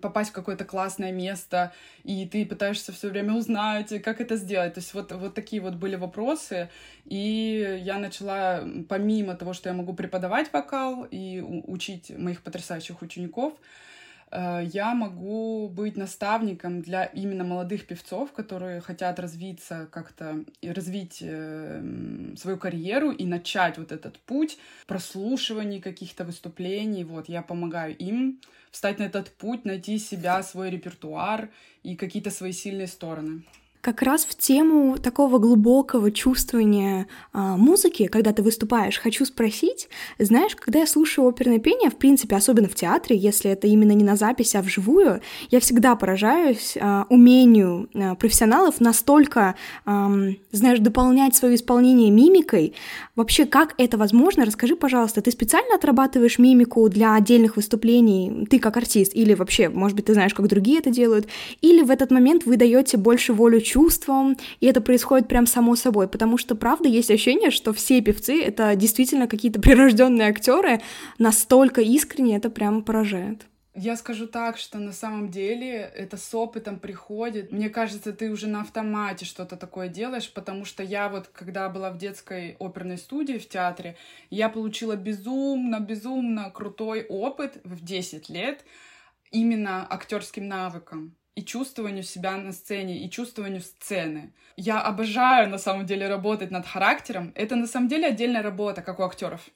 попасть 0.00 0.30
в 0.30 0.32
какое-то 0.32 0.64
классное 0.64 1.12
место, 1.12 1.72
и 2.04 2.26
ты 2.26 2.46
пытаешься 2.46 2.92
все 2.92 3.08
время 3.08 3.34
узнать, 3.34 4.02
как 4.02 4.20
это 4.20 4.36
сделать. 4.36 4.74
То 4.74 4.80
есть 4.80 4.94
вот, 4.94 5.12
вот 5.12 5.34
такие 5.34 5.60
вот 5.60 5.74
были 5.74 5.96
вопросы, 5.96 6.70
и 7.04 7.80
я 7.82 7.98
начала, 7.98 8.64
помимо 8.88 9.34
того, 9.34 9.52
что 9.52 9.68
я 9.68 9.74
могу 9.74 9.94
преподавать 9.94 10.52
вокал 10.52 11.06
и 11.10 11.40
учить 11.40 12.10
моих 12.16 12.42
потрясающих 12.42 13.02
учеников, 13.02 13.54
я 14.30 14.94
могу 14.94 15.68
быть 15.68 15.96
наставником 15.96 16.82
для 16.82 17.04
именно 17.04 17.44
молодых 17.44 17.86
певцов, 17.86 18.32
которые 18.32 18.80
хотят 18.80 19.18
развиться 19.18 19.88
как-то 19.90 20.44
и 20.60 20.70
развить 20.70 21.18
э, 21.22 21.82
свою 22.36 22.58
карьеру 22.58 23.10
и 23.10 23.24
начать 23.24 23.78
вот 23.78 23.90
этот 23.90 24.18
путь 24.20 24.58
прослушиваний 24.86 25.80
каких-то 25.80 26.24
выступлений. 26.24 27.04
Вот 27.04 27.28
я 27.28 27.42
помогаю 27.42 27.96
им 27.96 28.40
встать 28.70 28.98
на 28.98 29.04
этот 29.04 29.30
путь, 29.30 29.64
найти 29.64 29.98
себя, 29.98 30.42
свой 30.42 30.70
репертуар 30.70 31.48
и 31.82 31.96
какие-то 31.96 32.30
свои 32.30 32.52
сильные 32.52 32.86
стороны. 32.86 33.44
Как 33.80 34.02
раз 34.02 34.24
в 34.24 34.36
тему 34.36 34.96
такого 34.98 35.38
глубокого 35.38 36.10
чувствования 36.10 37.06
а, 37.32 37.56
музыки, 37.56 38.08
когда 38.08 38.32
ты 38.32 38.42
выступаешь, 38.42 38.98
хочу 38.98 39.24
спросить, 39.24 39.88
знаешь, 40.18 40.56
когда 40.56 40.80
я 40.80 40.86
слушаю 40.86 41.28
оперное 41.28 41.60
пение, 41.60 41.88
в 41.88 41.96
принципе, 41.96 42.34
особенно 42.34 42.66
в 42.68 42.74
театре, 42.74 43.16
если 43.16 43.52
это 43.52 43.68
именно 43.68 43.92
не 43.92 44.02
на 44.02 44.16
записи, 44.16 44.56
а 44.56 44.62
вживую, 44.62 45.20
я 45.50 45.60
всегда 45.60 45.94
поражаюсь 45.94 46.76
а, 46.80 47.06
умению 47.08 47.88
а, 47.94 48.16
профессионалов 48.16 48.80
настолько, 48.80 49.54
а, 49.84 50.10
знаешь, 50.50 50.80
дополнять 50.80 51.36
свое 51.36 51.54
исполнение 51.54 52.10
мимикой. 52.10 52.74
Вообще, 53.14 53.46
как 53.46 53.74
это 53.78 53.96
возможно? 53.96 54.44
Расскажи, 54.44 54.74
пожалуйста, 54.74 55.22
ты 55.22 55.30
специально 55.30 55.76
отрабатываешь 55.76 56.40
мимику 56.40 56.88
для 56.88 57.14
отдельных 57.14 57.54
выступлений, 57.54 58.44
ты 58.50 58.58
как 58.58 58.76
артист, 58.76 59.12
или 59.14 59.34
вообще, 59.34 59.68
может 59.68 59.94
быть, 59.94 60.06
ты 60.06 60.14
знаешь, 60.14 60.34
как 60.34 60.48
другие 60.48 60.80
это 60.80 60.90
делают, 60.90 61.28
или 61.60 61.82
в 61.82 61.92
этот 61.92 62.10
момент 62.10 62.44
вы 62.44 62.56
даете 62.56 62.96
больше 62.96 63.32
волю 63.32 63.60
чувствам, 63.68 64.36
и 64.60 64.66
это 64.66 64.80
происходит 64.80 65.28
прям 65.28 65.46
само 65.46 65.76
собой, 65.76 66.08
потому 66.08 66.38
что, 66.38 66.54
правда, 66.54 66.88
есть 66.88 67.10
ощущение, 67.10 67.50
что 67.50 67.72
все 67.72 68.00
певцы— 68.00 68.42
это 68.44 68.74
действительно 68.76 69.26
какие-то 69.28 69.60
прирожденные 69.60 70.28
актеры, 70.28 70.80
настолько 71.18 71.80
искренне 71.80 72.36
это 72.36 72.50
прям 72.50 72.82
поражает. 72.82 73.46
Я 73.80 73.94
скажу 73.94 74.26
так, 74.26 74.58
что 74.58 74.78
на 74.78 74.92
самом 74.92 75.28
деле 75.30 75.92
это 75.94 76.16
с 76.16 76.34
опытом 76.34 76.80
приходит. 76.80 77.52
Мне 77.52 77.70
кажется, 77.70 78.12
ты 78.12 78.28
уже 78.28 78.48
на 78.48 78.62
автомате 78.62 79.24
что-то 79.24 79.56
такое 79.56 79.86
делаешь, 79.88 80.32
потому 80.32 80.64
что 80.64 80.82
я 80.82 81.08
вот, 81.08 81.28
когда 81.28 81.68
была 81.68 81.92
в 81.92 81.96
детской 81.96 82.56
оперной 82.58 82.98
студии 82.98 83.38
в 83.38 83.48
театре, 83.48 83.96
я 84.30 84.48
получила 84.48 84.96
безумно-безумно 84.96 86.50
крутой 86.50 87.06
опыт 87.08 87.60
в 87.62 87.84
10 87.84 88.28
лет 88.28 88.64
именно 89.30 89.86
актерским 89.88 90.48
навыкам 90.48 91.14
и 91.38 91.44
чувствованию 91.44 92.02
себя 92.02 92.36
на 92.36 92.52
сцене, 92.52 93.04
и 93.04 93.08
чувствованию 93.08 93.60
сцены. 93.60 94.32
Я 94.56 94.80
обожаю, 94.80 95.48
на 95.48 95.58
самом 95.58 95.86
деле, 95.86 96.08
работать 96.08 96.50
над 96.50 96.66
характером. 96.66 97.32
Это, 97.36 97.54
на 97.54 97.68
самом 97.68 97.88
деле, 97.88 98.08
отдельная 98.08 98.42
работа, 98.42 98.82
как 98.82 98.98
у 98.98 99.04
актеров 99.04 99.48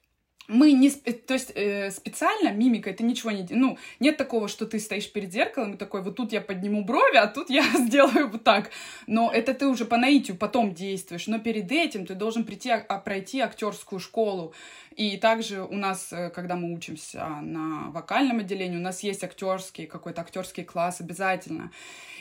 мы 0.49 0.73
не, 0.73 0.91
то 0.91 1.35
есть 1.35 1.53
э, 1.55 1.91
специально 1.91 2.51
мимика 2.51 2.91
это 2.91 3.05
ничего 3.05 3.31
не, 3.31 3.47
ну 3.51 3.79
нет 4.01 4.17
такого, 4.17 4.49
что 4.49 4.67
ты 4.67 4.79
стоишь 4.79 5.11
перед 5.11 5.33
зеркалом 5.33 5.75
и 5.75 5.77
такой, 5.77 6.03
вот 6.03 6.17
тут 6.17 6.33
я 6.33 6.41
подниму 6.41 6.85
брови, 6.85 7.17
а 7.17 7.27
тут 7.27 7.51
я 7.51 7.63
сделаю 7.75 8.29
вот 8.29 8.45
так. 8.45 8.71
Но 9.07 9.31
это 9.33 9.55
ты 9.55 9.67
уже 9.67 9.85
по 9.85 9.97
наитию 9.97 10.37
потом 10.37 10.75
действуешь. 10.75 11.27
Но 11.27 11.39
перед 11.39 11.71
этим 11.71 12.07
ты 12.07 12.15
должен 12.15 12.45
прийти, 12.45 12.71
а, 12.71 12.99
пройти 12.99 13.41
актерскую 13.41 14.01
школу. 14.01 14.53
И 14.97 15.17
также 15.17 15.63
у 15.63 15.75
нас, 15.75 16.13
э, 16.13 16.31
когда 16.31 16.57
мы 16.57 16.75
учимся 16.75 17.27
на 17.41 17.91
вокальном 17.91 18.41
отделении, 18.41 18.77
у 18.77 18.81
нас 18.81 19.03
есть 19.03 19.25
актерский 19.25 19.87
какой-то 19.87 20.21
актерский 20.21 20.65
класс 20.65 21.01
обязательно. 21.01 21.71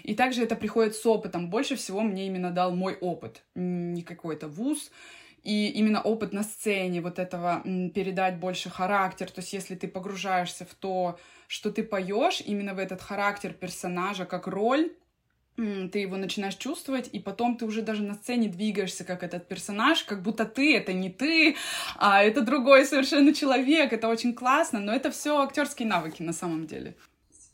И 0.03 0.15
также 0.15 0.43
это 0.43 0.55
приходит 0.55 0.95
с 0.95 1.05
опытом. 1.05 1.49
Больше 1.49 1.75
всего 1.75 2.01
мне 2.01 2.27
именно 2.27 2.51
дал 2.51 2.73
мой 2.73 2.95
опыт, 2.95 3.41
не 3.55 4.03
какой-то 4.03 4.47
вуз. 4.47 4.91
И 5.43 5.69
именно 5.69 6.01
опыт 6.01 6.33
на 6.33 6.43
сцене, 6.43 7.01
вот 7.01 7.17
этого 7.17 7.63
передать 7.95 8.37
больше 8.37 8.69
характер. 8.69 9.31
То 9.31 9.41
есть 9.41 9.53
если 9.53 9.75
ты 9.75 9.87
погружаешься 9.87 10.65
в 10.65 10.73
то, 10.75 11.19
что 11.47 11.71
ты 11.71 11.83
поешь, 11.83 12.41
именно 12.45 12.73
в 12.73 12.79
этот 12.79 13.01
характер 13.01 13.53
персонажа, 13.53 14.25
как 14.25 14.47
роль, 14.47 14.91
ты 15.55 15.99
его 15.99 16.17
начинаешь 16.17 16.55
чувствовать, 16.55 17.09
и 17.11 17.19
потом 17.19 17.57
ты 17.57 17.65
уже 17.65 17.81
даже 17.81 18.03
на 18.03 18.13
сцене 18.13 18.47
двигаешься, 18.47 19.03
как 19.03 19.23
этот 19.23 19.47
персонаж, 19.47 20.03
как 20.03 20.21
будто 20.21 20.45
ты 20.45 20.75
это 20.77 20.93
не 20.93 21.09
ты, 21.09 21.55
а 21.97 22.23
это 22.23 22.41
другой 22.41 22.85
совершенно 22.85 23.33
человек. 23.33 23.93
Это 23.93 24.07
очень 24.07 24.33
классно, 24.33 24.79
но 24.79 24.93
это 24.93 25.11
все 25.11 25.41
актерские 25.41 25.87
навыки 25.87 26.23
на 26.23 26.33
самом 26.33 26.67
деле. 26.67 26.95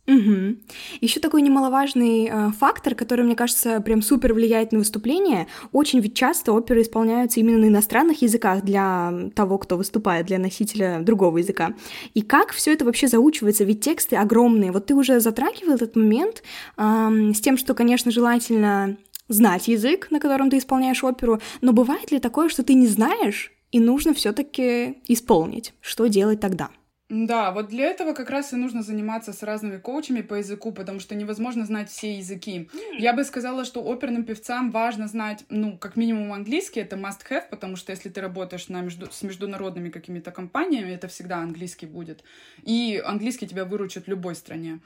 Угу. 0.07 0.55
Еще 1.01 1.19
такой 1.19 1.41
немаловажный 1.41 2.29
э, 2.31 2.51
фактор, 2.57 2.95
который, 2.95 3.25
мне 3.25 3.35
кажется, 3.35 3.81
прям 3.81 4.01
супер 4.01 4.33
влияет 4.33 4.71
на 4.71 4.79
выступление. 4.79 5.47
Очень 5.73 5.99
ведь 5.99 6.15
часто 6.15 6.53
оперы 6.53 6.81
исполняются 6.81 7.41
именно 7.41 7.57
на 7.57 7.67
иностранных 7.67 8.21
языках 8.21 8.63
для 8.63 9.13
того, 9.35 9.57
кто 9.57 9.75
выступает, 9.75 10.25
для 10.27 10.39
носителя 10.39 10.99
другого 11.01 11.39
языка. 11.39 11.73
И 12.13 12.21
как 12.21 12.53
все 12.53 12.71
это 12.71 12.85
вообще 12.85 13.09
заучивается? 13.09 13.65
Ведь 13.65 13.81
тексты 13.81 14.15
огромные. 14.15 14.71
Вот 14.71 14.85
ты 14.85 14.95
уже 14.95 15.19
затрагивал 15.19 15.73
этот 15.73 15.97
момент 15.97 16.41
э, 16.77 17.31
с 17.33 17.41
тем, 17.41 17.57
что, 17.57 17.73
конечно, 17.73 18.09
желательно 18.09 18.95
знать 19.27 19.67
язык, 19.67 20.07
на 20.09 20.21
котором 20.21 20.49
ты 20.49 20.57
исполняешь 20.57 21.03
оперу, 21.03 21.41
но 21.59 21.73
бывает 21.73 22.11
ли 22.11 22.19
такое, 22.19 22.47
что 22.47 22.63
ты 22.63 22.75
не 22.75 22.87
знаешь 22.87 23.51
и 23.71 23.81
нужно 23.81 24.13
все-таки 24.13 24.99
исполнить? 25.09 25.73
Что 25.81 26.07
делать 26.07 26.39
тогда? 26.39 26.69
Да, 27.09 27.51
вот 27.51 27.69
для 27.69 27.85
этого 27.85 28.13
как 28.13 28.29
раз 28.29 28.51
и 28.51 28.57
нужно 28.57 28.83
заниматься 28.83 29.31
с 29.31 29.41
разными 29.41 29.77
коучами 29.77 30.19
по 30.19 30.33
языку, 30.33 30.73
потому 30.73 30.99
что 30.99 31.15
невозможно 31.15 31.65
знать 31.65 31.89
все 31.89 32.17
языки. 32.17 32.69
Я 32.97 33.13
бы 33.13 33.23
сказала, 33.23 33.63
что 33.63 33.81
оперным 33.81 34.25
певцам 34.25 34.71
важно 34.71 35.07
знать, 35.07 35.45
ну, 35.47 35.77
как 35.77 35.95
минимум 35.95 36.33
английский, 36.33 36.81
это 36.81 36.97
must-have, 36.97 37.49
потому 37.49 37.77
что 37.77 37.93
если 37.93 38.09
ты 38.09 38.19
работаешь 38.19 38.67
на 38.67 38.81
между... 38.81 39.09
с 39.09 39.23
международными 39.23 39.89
какими-то 39.89 40.31
компаниями, 40.31 40.91
это 40.91 41.07
всегда 41.07 41.37
английский 41.37 41.85
будет. 41.85 42.25
И 42.63 43.01
английский 43.05 43.47
тебя 43.47 43.63
выручит 43.63 44.07
в 44.07 44.09
любой 44.09 44.35
стране. 44.35 44.79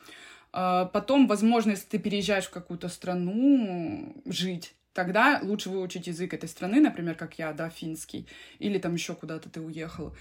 А, 0.53 0.85
потом, 0.85 1.25
возможно, 1.25 1.71
если 1.71 1.87
ты 1.87 1.97
переезжаешь 1.97 2.45
в 2.45 2.51
какую-то 2.51 2.87
страну 2.89 4.15
жить, 4.25 4.75
тогда 4.93 5.39
лучше 5.41 5.71
выучить 5.71 6.05
язык 6.05 6.35
этой 6.35 6.49
страны, 6.49 6.81
например, 6.81 7.15
как 7.15 7.39
я, 7.39 7.51
да, 7.53 7.69
финский, 7.69 8.27
или 8.59 8.77
там 8.77 8.93
еще 8.93 9.15
куда-то 9.15 9.49
ты 9.49 9.59
уехал. 9.59 10.13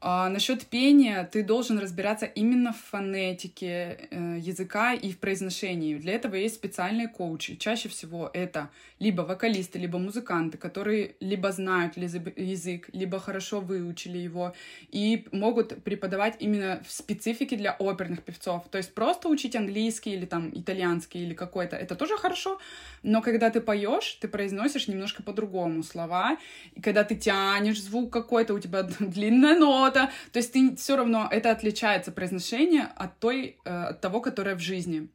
А 0.00 0.28
насчет 0.28 0.66
пения 0.66 1.24
ты 1.24 1.42
должен 1.42 1.78
разбираться 1.78 2.26
именно 2.26 2.72
в 2.72 2.76
фонетике 2.90 4.08
э, 4.10 4.38
языка 4.38 4.94
и 4.94 5.10
в 5.10 5.18
произношении. 5.18 5.96
Для 5.96 6.14
этого 6.14 6.34
есть 6.34 6.56
специальные 6.56 7.08
коучи. 7.08 7.56
Чаще 7.56 7.88
всего 7.88 8.30
это 8.32 8.70
либо 8.98 9.22
вокалисты, 9.22 9.78
либо 9.78 9.98
музыканты, 9.98 10.58
которые 10.58 11.16
либо 11.20 11.52
знают 11.52 11.96
язык, 11.96 12.88
либо 12.92 13.18
хорошо 13.18 13.60
выучили 13.60 14.18
его 14.18 14.54
и 14.88 15.26
могут 15.32 15.82
преподавать 15.84 16.36
именно 16.40 16.82
в 16.86 16.90
специфике 16.90 17.56
для 17.56 17.76
оперных 17.78 18.22
певцов. 18.22 18.68
То 18.70 18.78
есть 18.78 18.94
просто 18.94 19.28
учить 19.28 19.54
английский 19.54 20.14
или 20.14 20.26
там 20.26 20.50
итальянский 20.52 21.22
или 21.22 21.34
какой-то, 21.34 21.76
это 21.76 21.94
тоже 21.94 22.16
хорошо, 22.16 22.58
но 23.02 23.20
когда 23.22 23.50
ты 23.50 23.60
поешь, 23.60 24.18
ты 24.20 24.28
произносишь 24.28 24.88
немножко 24.88 25.22
по-другому 25.22 25.82
слова, 25.82 26.38
и 26.74 26.80
когда 26.80 27.04
ты 27.04 27.16
тянешь 27.16 27.82
звук 27.82 28.12
какой-то, 28.12 28.54
у 28.54 28.58
тебя 28.58 28.82
длинная 29.00 29.58
нота. 29.58 30.10
То 30.32 30.38
есть 30.38 30.52
ты 30.52 30.74
все 30.76 30.96
равно, 30.96 31.28
это 31.30 31.50
отличается 31.50 32.12
произношение 32.12 32.88
от 32.96 33.18
той, 33.18 33.58
э, 33.64 33.70
от 33.70 34.00
того, 34.00 34.20
которое 34.20 34.54
в 34.54 34.60
жизни. 34.60 35.08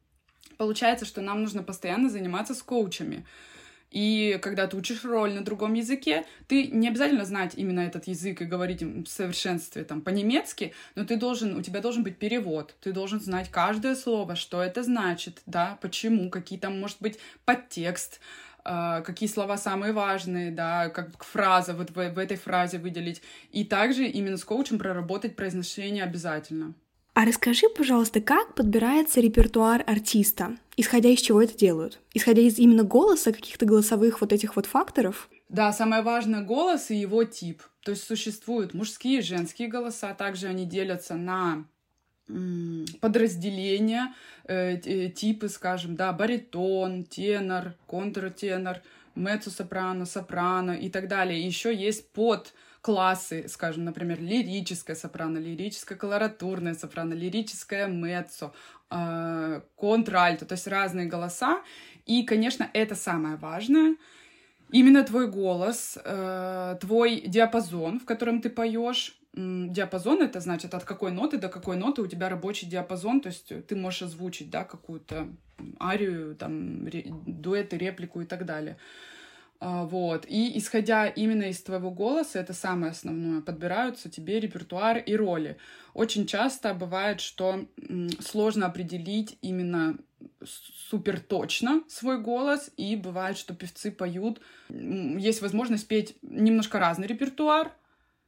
Получается, 0.56 1.04
что 1.04 1.20
нам 1.20 1.42
нужно 1.42 1.62
постоянно 1.62 2.08
заниматься 2.08 2.54
с 2.54 2.62
коучами. 2.62 3.24
И 3.92 4.38
когда 4.40 4.66
ты 4.66 4.76
учишь 4.76 5.04
роль 5.04 5.34
на 5.34 5.44
другом 5.44 5.74
языке, 5.74 6.24
ты 6.48 6.66
не 6.68 6.88
обязательно 6.88 7.26
знать 7.26 7.52
именно 7.56 7.80
этот 7.80 8.06
язык 8.08 8.40
и 8.40 8.46
говорить 8.46 8.80
им 8.80 9.04
в 9.04 9.08
совершенстве 9.08 9.84
там 9.84 10.00
по-немецки, 10.00 10.72
но 10.94 11.04
ты 11.04 11.16
должен, 11.16 11.56
у 11.56 11.62
тебя 11.62 11.80
должен 11.80 12.02
быть 12.02 12.16
перевод, 12.16 12.74
ты 12.80 12.92
должен 12.92 13.20
знать 13.20 13.50
каждое 13.50 13.94
слово, 13.94 14.34
что 14.34 14.62
это 14.62 14.82
значит, 14.82 15.42
да, 15.44 15.78
почему, 15.82 16.30
какие 16.30 16.58
там 16.58 16.80
может 16.80 16.96
быть 17.00 17.18
подтекст, 17.44 18.20
э, 18.64 19.02
какие 19.04 19.28
слова 19.28 19.58
самые 19.58 19.92
важные, 19.92 20.50
да, 20.50 20.88
как 20.88 21.22
фраза, 21.22 21.74
вот 21.74 21.90
в, 21.90 21.94
в 21.94 22.18
этой 22.18 22.38
фразе 22.38 22.78
выделить. 22.78 23.20
И 23.50 23.62
также 23.62 24.06
именно 24.06 24.38
с 24.38 24.44
коучем 24.44 24.78
проработать 24.78 25.36
произношение 25.36 26.04
обязательно. 26.04 26.72
А 27.14 27.26
расскажи, 27.26 27.68
пожалуйста, 27.68 28.22
как 28.22 28.54
подбирается 28.54 29.20
репертуар 29.20 29.84
артиста? 29.86 30.56
Исходя 30.78 31.10
из 31.10 31.20
чего 31.20 31.42
это 31.42 31.56
делают? 31.56 32.00
Исходя 32.14 32.40
из 32.40 32.58
именно 32.58 32.84
голоса, 32.84 33.32
каких-то 33.32 33.66
голосовых 33.66 34.22
вот 34.22 34.32
этих 34.32 34.56
вот 34.56 34.64
факторов? 34.64 35.28
Да, 35.50 35.70
самое 35.72 36.02
важное— 36.02 36.40
голос 36.42 36.90
и 36.90 36.96
его 36.96 37.24
тип. 37.24 37.62
То 37.82 37.90
есть 37.90 38.04
существуют 38.04 38.72
мужские 38.72 39.18
и 39.18 39.22
женские 39.22 39.68
голоса, 39.68 40.14
также 40.14 40.46
они 40.46 40.64
делятся 40.64 41.14
на 41.16 41.66
подразделения, 43.00 44.14
э, 44.44 44.78
типы, 45.10 45.48
скажем, 45.48 45.96
да, 45.96 46.12
баритон, 46.12 47.04
тенор, 47.04 47.74
контртенор, 47.86 48.80
меццо-сопрано, 49.14 50.06
сопрано 50.06 50.72
и 50.72 50.88
так 50.88 51.08
далее. 51.08 51.44
Еще 51.44 51.74
есть 51.74 52.10
под 52.12 52.54
классы, 52.82 53.46
скажем, 53.48 53.84
например, 53.84 54.20
лирическая 54.20 54.96
сопрано, 54.96 55.38
лирическая 55.38 55.96
колоратурная 55.96 56.74
сопрано, 56.74 57.14
лирическая 57.14 57.86
меццо, 57.86 58.52
э, 58.90 59.60
контральто, 59.76 60.44
то 60.44 60.54
есть 60.54 60.66
разные 60.66 61.06
голоса. 61.06 61.62
И, 62.06 62.24
конечно, 62.24 62.68
это 62.74 62.94
самое 62.96 63.36
важное. 63.36 63.96
Именно 64.72 65.04
твой 65.04 65.30
голос, 65.30 65.98
э, 66.04 66.76
твой 66.80 67.20
диапазон, 67.20 68.00
в 68.00 68.04
котором 68.04 68.40
ты 68.40 68.50
поешь, 68.50 69.16
диапазон 69.34 70.20
это 70.20 70.40
значит 70.40 70.74
от 70.74 70.84
какой 70.84 71.12
ноты 71.12 71.38
до 71.38 71.48
какой 71.48 71.76
ноты 71.76 72.02
у 72.02 72.06
тебя 72.06 72.28
рабочий 72.28 72.66
диапазон, 72.66 73.20
то 73.20 73.28
есть 73.28 73.52
ты 73.66 73.76
можешь 73.76 74.02
озвучить, 74.02 74.50
да, 74.50 74.64
какую-то 74.64 75.28
арию, 75.80 76.34
там, 76.34 76.88
дуэты, 77.26 77.78
реплику 77.78 78.20
и 78.20 78.26
так 78.26 78.44
далее. 78.44 78.76
А, 79.64 79.84
вот. 79.84 80.26
И 80.28 80.58
исходя 80.58 81.06
именно 81.06 81.44
из 81.44 81.62
твоего 81.62 81.92
голоса, 81.92 82.40
это 82.40 82.52
самое 82.52 82.90
основное, 82.90 83.42
подбираются 83.42 84.10
тебе 84.10 84.40
репертуар 84.40 84.98
и 84.98 85.14
роли. 85.14 85.56
Очень 85.94 86.26
часто 86.26 86.74
бывает, 86.74 87.20
что 87.20 87.64
сложно 88.18 88.66
определить 88.66 89.38
именно 89.40 89.96
супер 90.90 91.20
точно 91.20 91.84
свой 91.86 92.20
голос, 92.20 92.72
и 92.76 92.96
бывает, 92.96 93.38
что 93.38 93.54
певцы 93.54 93.92
поют. 93.92 94.40
Есть 94.68 95.42
возможность 95.42 95.86
петь 95.86 96.16
немножко 96.22 96.80
разный 96.80 97.06
репертуар, 97.06 97.70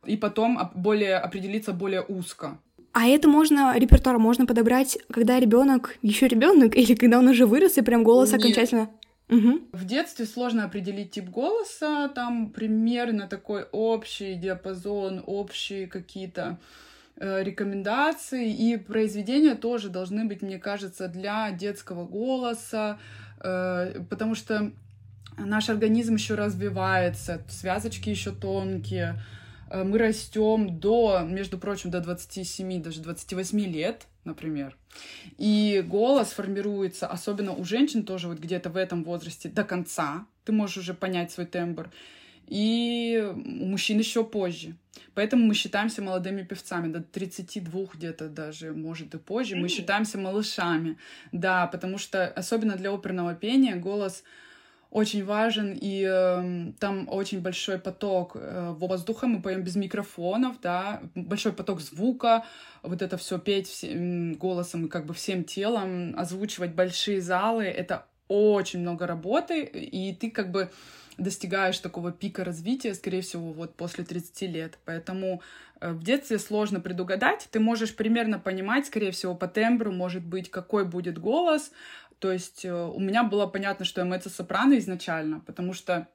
и 0.07 0.17
потом 0.17 0.71
более 0.77 1.17
определиться 1.17 1.73
более 1.73 2.03
узко. 2.03 2.59
А 2.93 3.09
это 3.09 3.27
можно, 3.27 3.77
репертуар 3.77 4.19
можно 4.19 4.47
подобрать, 4.47 4.99
когда 5.11 5.41
ребенок 5.41 5.99
еще 6.01 6.29
ребенок, 6.29 6.77
или 6.77 6.95
когда 6.95 7.19
он 7.19 7.27
уже 7.27 7.45
вырос, 7.45 7.77
и 7.77 7.83
прям 7.83 8.05
голос 8.05 8.31
Нет. 8.31 8.41
окончательно 8.41 8.91
Угу. 9.29 9.69
В 9.73 9.85
детстве 9.85 10.27
сложно 10.27 10.65
определить 10.65 11.13
тип 11.13 11.31
голоса, 11.31 12.09
там 12.09 12.51
примерно 12.51 13.27
такой 13.27 13.65
общий 13.73 14.35
диапазон, 14.35 15.23
общие 15.27 15.87
какие-то 15.87 16.59
э, 17.17 17.43
рекомендации, 17.43 18.53
и 18.53 18.77
произведения 18.77 19.55
тоже 19.55 19.89
должны 19.89 20.27
быть, 20.27 20.43
мне 20.43 20.59
кажется, 20.59 21.09
для 21.09 21.51
детского 21.53 22.07
голоса, 22.07 22.99
э, 23.41 24.03
потому 24.11 24.35
что 24.35 24.73
наш 25.39 25.71
организм 25.71 26.15
еще 26.15 26.35
развивается, 26.35 27.43
связочки 27.49 28.11
еще 28.11 28.31
тонкие, 28.31 29.23
э, 29.71 29.85
мы 29.85 29.97
растем 29.97 30.79
до, 30.79 31.21
между 31.27 31.57
прочим, 31.57 31.91
до 31.91 32.01
27, 32.01 32.83
даже 32.83 33.01
28 33.01 33.59
лет, 33.61 34.07
например. 34.25 34.77
И 35.39 35.85
голос 35.87 36.33
формируется, 36.33 37.07
особенно 37.07 37.53
у 37.53 37.65
женщин 37.65 38.05
тоже 38.05 38.29
вот 38.29 38.39
где-то 38.39 38.71
в 38.71 38.77
этом 38.77 39.05
возрасте, 39.05 39.49
до 39.49 39.65
конца. 39.65 40.27
Ты 40.45 40.53
можешь 40.53 40.79
уже 40.79 40.95
понять 40.95 41.33
свой 41.33 41.47
тембр. 41.47 41.91
И 42.47 43.33
у 43.35 43.67
мужчин 43.67 43.99
еще 43.99 44.23
позже. 44.25 44.77
Поэтому 45.15 45.47
мы 45.47 45.55
считаемся 45.55 46.03
молодыми 46.03 46.43
певцами, 46.43 46.93
до 46.93 47.01
32 47.01 47.87
где-то 47.95 48.29
даже, 48.29 48.73
может, 48.73 49.15
и 49.15 49.19
позже. 49.19 49.57
Мы 49.57 49.69
считаемся 49.69 50.19
малышами, 50.19 50.99
да, 51.33 51.67
потому 51.67 51.99
что 51.99 52.27
особенно 52.27 52.77
для 52.77 52.93
оперного 52.93 53.35
пения 53.35 53.77
голос 53.77 54.25
очень 54.95 55.25
важен, 55.25 55.77
и 55.83 56.07
э, 56.09 56.73
там 56.79 57.09
очень 57.11 57.41
большой 57.41 57.79
поток 57.79 58.37
э, 58.37 58.75
воздуха, 58.79 59.27
мы 59.27 59.43
поем 59.43 59.63
без 59.63 59.75
микрофонов, 59.75 60.61
да, 60.63 61.03
большой 61.17 61.53
поток 61.53 61.81
звука, 61.81 62.45
вот 62.83 63.03
это 63.03 63.17
все 63.17 63.41
петь 63.41 63.67
всем, 63.67 64.35
голосом 64.35 64.87
и 64.87 64.89
как 64.89 65.05
бы 65.05 65.13
всем 65.13 65.43
телом, 65.43 66.15
озвучивать 66.17 66.75
большие 66.75 67.21
залы, 67.21 67.65
это 67.65 68.07
очень 68.29 68.81
много 68.81 69.09
работы, 69.09 69.65
и 69.65 70.15
ты 70.15 70.31
как 70.31 70.53
бы 70.53 70.71
достигаешь 71.19 71.79
такого 71.79 72.13
пика 72.13 72.45
развития, 72.45 72.95
скорее 72.95 73.23
всего, 73.23 73.53
вот 73.53 73.75
после 73.75 74.05
30 74.05 74.43
лет. 74.43 74.79
Поэтому 74.85 75.43
э, 75.81 75.93
в 75.93 76.03
детстве 76.03 76.39
сложно 76.39 76.81
предугадать. 76.81 77.49
Ты 77.51 77.61
можешь 77.61 77.95
примерно 77.95 78.39
понимать, 78.39 78.87
скорее 78.87 79.11
всего, 79.11 79.35
по 79.35 79.49
тембру, 79.49 79.93
может 79.93 80.25
быть, 80.25 80.51
какой 80.51 80.85
будет 80.85 81.19
голос, 81.19 81.73
то 82.25 82.33
есть 82.33 82.65
э, 82.65 82.73
у 82.73 82.99
меня 83.01 83.23
было 83.23 83.47
понятно, 83.47 83.85
что 83.85 84.01
я 84.01 84.07
меццо-сопрано 84.07 84.79
изначально, 84.79 85.41
потому 85.41 85.75
что 85.75 86.09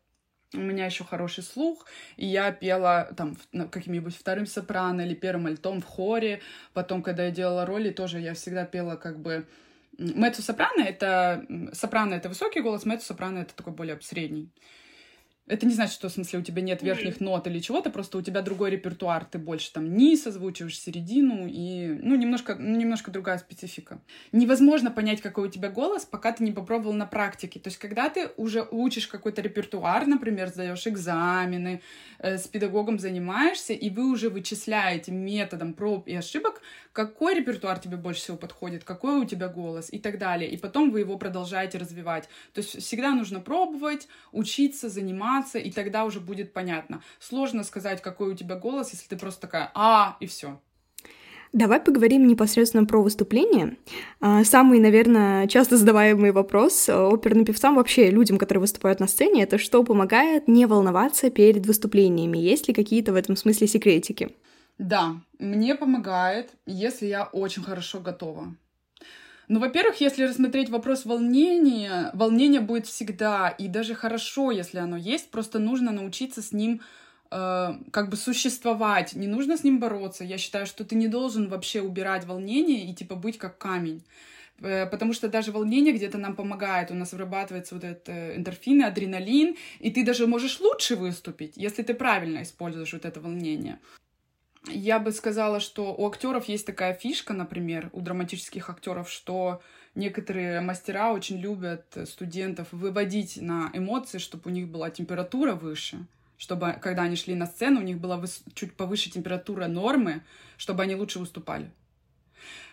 у 0.56 0.58
меня 0.58 0.88
еще 0.88 1.04
хороший 1.04 1.43
слух, 1.43 1.86
и 2.17 2.26
я 2.26 2.52
пела 2.52 3.13
там 3.15 3.38
каким-нибудь 3.69 4.15
вторым 4.15 4.48
сопрано 4.48 5.02
или 5.02 5.13
первым 5.13 5.45
альтом 5.45 5.82
в 5.82 5.86
хоре. 5.86 6.41
Потом, 6.74 7.04
когда 7.04 7.26
я 7.26 7.32
делала 7.32 7.63
роли, 7.67 7.91
тоже 7.91 8.19
я 8.19 8.34
всегда 8.34 8.65
пела 8.65 8.95
как 8.95 9.19
бы 9.19 9.45
меццо-сопрано— 10.00 10.82
это... 10.88 11.45
Сопрано— 11.74 12.13
это 12.15 12.28
высокий 12.28 12.62
голос, 12.62 12.88
меццо-сопрано— 12.88 13.38
это 13.43 13.54
такой 13.54 13.74
более 13.74 14.02
средний. 14.02 14.50
Это 15.49 15.65
не 15.65 15.73
значит, 15.73 15.95
что 15.95 16.09
в 16.09 16.12
смысле 16.12 16.39
у 16.39 16.41
тебя 16.43 16.62
нет 16.62 16.83
верхних 16.83 17.19
нот 17.19 17.47
или 17.47 17.57
чего-то, 17.57 17.89
просто 17.89 18.19
у 18.19 18.21
тебя 18.21 18.43
другой 18.43 18.69
репертуар, 18.69 19.25
ты 19.25 19.39
больше 19.39 19.73
там 19.73 19.95
низ 19.97 20.27
озвучиваешь, 20.27 20.79
середину, 20.79 21.47
и, 21.47 21.88
ну, 21.88 22.15
немножко, 22.15 22.53
немножко 22.53 23.09
другая 23.09 23.39
специфика. 23.39 23.99
Невозможно 24.31 24.91
понять, 24.91 25.21
какой 25.21 25.47
у 25.47 25.51
тебя 25.51 25.69
голос, 25.69 26.05
пока 26.05 26.31
ты 26.33 26.43
не 26.43 26.51
попробовал 26.51 26.93
на 26.93 27.07
практике. 27.07 27.59
То 27.59 27.69
есть, 27.69 27.79
когда 27.79 28.09
ты 28.09 28.29
уже 28.38 28.67
учишь 28.69 29.07
какой-то 29.07 29.41
репертуар, 29.41 30.05
например, 30.05 30.49
сдаешь 30.49 30.85
экзамены, 30.85 31.81
э, 32.19 32.38
с 32.38 32.47
педагогом 32.47 32.99
занимаешься, 32.99 33.73
и 33.73 33.89
вы 33.89 34.12
уже 34.12 34.29
вычисляете 34.29 35.12
методом 35.12 35.73
проб 35.73 36.07
и 36.07 36.13
ошибок, 36.13 36.62
какой 36.93 37.33
репертуар 37.33 37.79
тебе 37.79 37.97
больше 37.97 38.21
всего 38.21 38.38
подходит, 38.38 38.83
какой 38.83 39.19
у 39.19 39.25
тебя 39.25 39.47
голос 39.47 39.89
и 39.91 39.97
так 39.97 40.19
далее. 40.19 40.49
И 40.49 40.57
потом 40.57 40.91
вы 40.91 40.99
его 40.99 41.17
продолжаете 41.17 41.79
развивать. 41.79 42.29
То 42.53 42.62
есть, 42.62 42.79
всегда 42.83 43.15
нужно 43.15 43.39
пробовать, 43.39 44.07
учиться, 44.31 44.89
заниматься, 44.89 45.38
заниматься, 45.39 45.58
и 45.58 45.71
тогда 45.71 46.06
уже 46.06 46.19
будет 46.19 46.54
понятно. 46.54 47.02
Сложно 47.19 47.63
сказать, 47.63 48.02
какой 48.02 48.32
у 48.32 48.36
тебя 48.36 48.56
голос, 48.56 48.91
если 48.91 49.08
ты 49.08 49.17
просто 49.17 49.41
такая 49.41 49.71
«а» 49.73 50.17
и 50.19 50.28
все. 50.28 50.60
Давай 51.52 51.80
поговорим 51.80 52.28
непосредственно 52.28 52.86
про 52.86 53.02
выступление. 53.02 53.78
А, 54.21 54.43
самый, 54.43 54.80
наверное, 54.80 55.47
часто 55.47 55.78
задаваемый 55.78 56.32
вопрос 56.32 56.88
оперным 56.89 57.43
певцам, 57.43 57.75
вообще 57.75 58.12
людям, 58.12 58.38
которые 58.38 58.62
выступают 58.62 58.99
на 58.99 59.08
сцене, 59.08 59.43
это 59.43 59.58
что 59.58 59.84
помогает 59.84 60.47
не 60.47 60.67
волноваться 60.67 61.32
перед 61.32 61.65
выступлениями? 61.65 62.38
Есть 62.38 62.67
ли 62.67 62.73
какие-то 62.73 63.13
в 63.13 63.15
этом 63.15 63.36
смысле 63.36 63.65
секретики? 63.65 64.30
Да, 64.78 65.15
мне 65.39 65.73
помогает, 65.73 66.52
если 66.67 67.08
я 67.08 67.23
очень 67.23 67.63
хорошо 67.63 67.99
готова. 67.99 68.56
Ну, 69.49 69.59
во-первых, 69.59 69.99
если 69.99 70.25
рассмотреть 70.25 70.69
вопрос 70.69 71.05
волнения, 71.05 72.12
волнение 72.13 72.62
будет 72.62 72.85
всегда, 72.85 73.49
и 73.49 73.67
даже 73.67 73.95
хорошо, 73.95 74.51
если 74.51 74.77
оно 74.77 74.95
есть, 74.95 75.31
просто 75.31 75.57
нужно 75.57 75.91
научиться 75.91 76.43
с 76.43 76.51
ним 76.51 76.81
э, 77.31 77.73
как 77.89 78.09
бы 78.09 78.15
существовать, 78.15 79.15
не 79.15 79.25
нужно 79.25 79.57
с 79.57 79.63
ним 79.63 79.79
бороться. 79.79 80.23
Я 80.23 80.38
считаю, 80.38 80.67
что 80.67 80.85
ты 80.85 80.93
не 80.93 81.07
должен 81.07 81.49
вообще 81.49 81.81
убирать 81.81 82.25
волнение 82.25 82.85
и 82.85 82.93
типа 82.93 83.15
быть 83.15 83.39
как 83.39 83.57
камень. 83.57 84.03
Э, 84.59 84.85
потому 84.85 85.13
что 85.13 85.27
даже 85.29 85.51
волнение 85.51 85.95
где-то 85.95 86.19
нам 86.19 86.35
помогает, 86.35 86.91
у 86.91 86.93
нас 86.93 87.12
вырабатывается 87.12 87.73
вот 87.73 87.83
этот 87.83 88.07
эндорфин, 88.07 88.83
адреналин, 88.83 89.55
и 89.79 89.89
ты 89.89 90.05
даже 90.05 90.27
можешь 90.27 90.59
лучше 90.59 90.95
выступить, 90.95 91.53
если 91.55 91.81
ты 91.81 91.95
правильно 91.95 92.43
используешь 92.43 92.93
вот 92.93 93.03
это 93.03 93.19
волнение. 93.19 93.79
Я 94.71 94.99
бы 94.99 95.12
сказала, 95.12 95.60
что 95.60 95.93
у 95.93 96.08
актеров 96.08 96.45
есть 96.45 96.65
такая 96.65 96.93
фишка, 96.93 97.34
например, 97.34 97.89
у 97.93 98.01
драматических 98.01 98.69
актеров, 98.69 99.10
что 99.10 99.62
некоторые 99.95 100.62
мастера 100.62 101.12
очень 101.12 101.38
любят 101.38 101.86
студентов 102.05 102.67
выводить 102.71 103.38
на 103.41 103.69
эмоции, 103.73 104.17
чтобы 104.17 104.49
у 104.49 104.53
них 104.53 104.67
была 104.67 104.89
температура 104.89 105.53
выше, 105.53 106.05
чтобы, 106.38 106.77
когда 106.82 107.03
они 107.03 107.15
шли 107.15 107.36
на 107.36 107.45
сцену, 107.47 107.79
у 107.79 107.84
них 107.84 107.99
была 107.99 108.23
чуть 108.53 108.73
повыше 108.73 109.12
температура 109.12 109.67
нормы, 109.67 110.23
чтобы 110.58 110.84
они 110.84 110.95
лучше 110.95 111.19
выступали. 111.19 111.71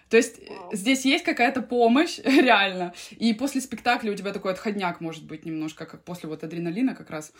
То 0.08 0.16
есть 0.16 0.38
wow. 0.38 0.68
здесь 0.72 1.04
есть 1.04 1.24
какая-то 1.24 1.62
помощь, 1.62 2.18
реально. 2.24 2.94
И 3.10 3.34
после 3.34 3.60
спектакля 3.60 4.12
у 4.12 4.14
тебя 4.14 4.32
такой 4.32 4.52
отходняк 4.52 5.00
может 5.00 5.24
быть 5.24 5.44
немножко, 5.44 5.84
как 5.84 6.04
после 6.04 6.28
вот 6.28 6.44
адреналина 6.44 6.94
как 6.94 7.10
раз. 7.10 7.32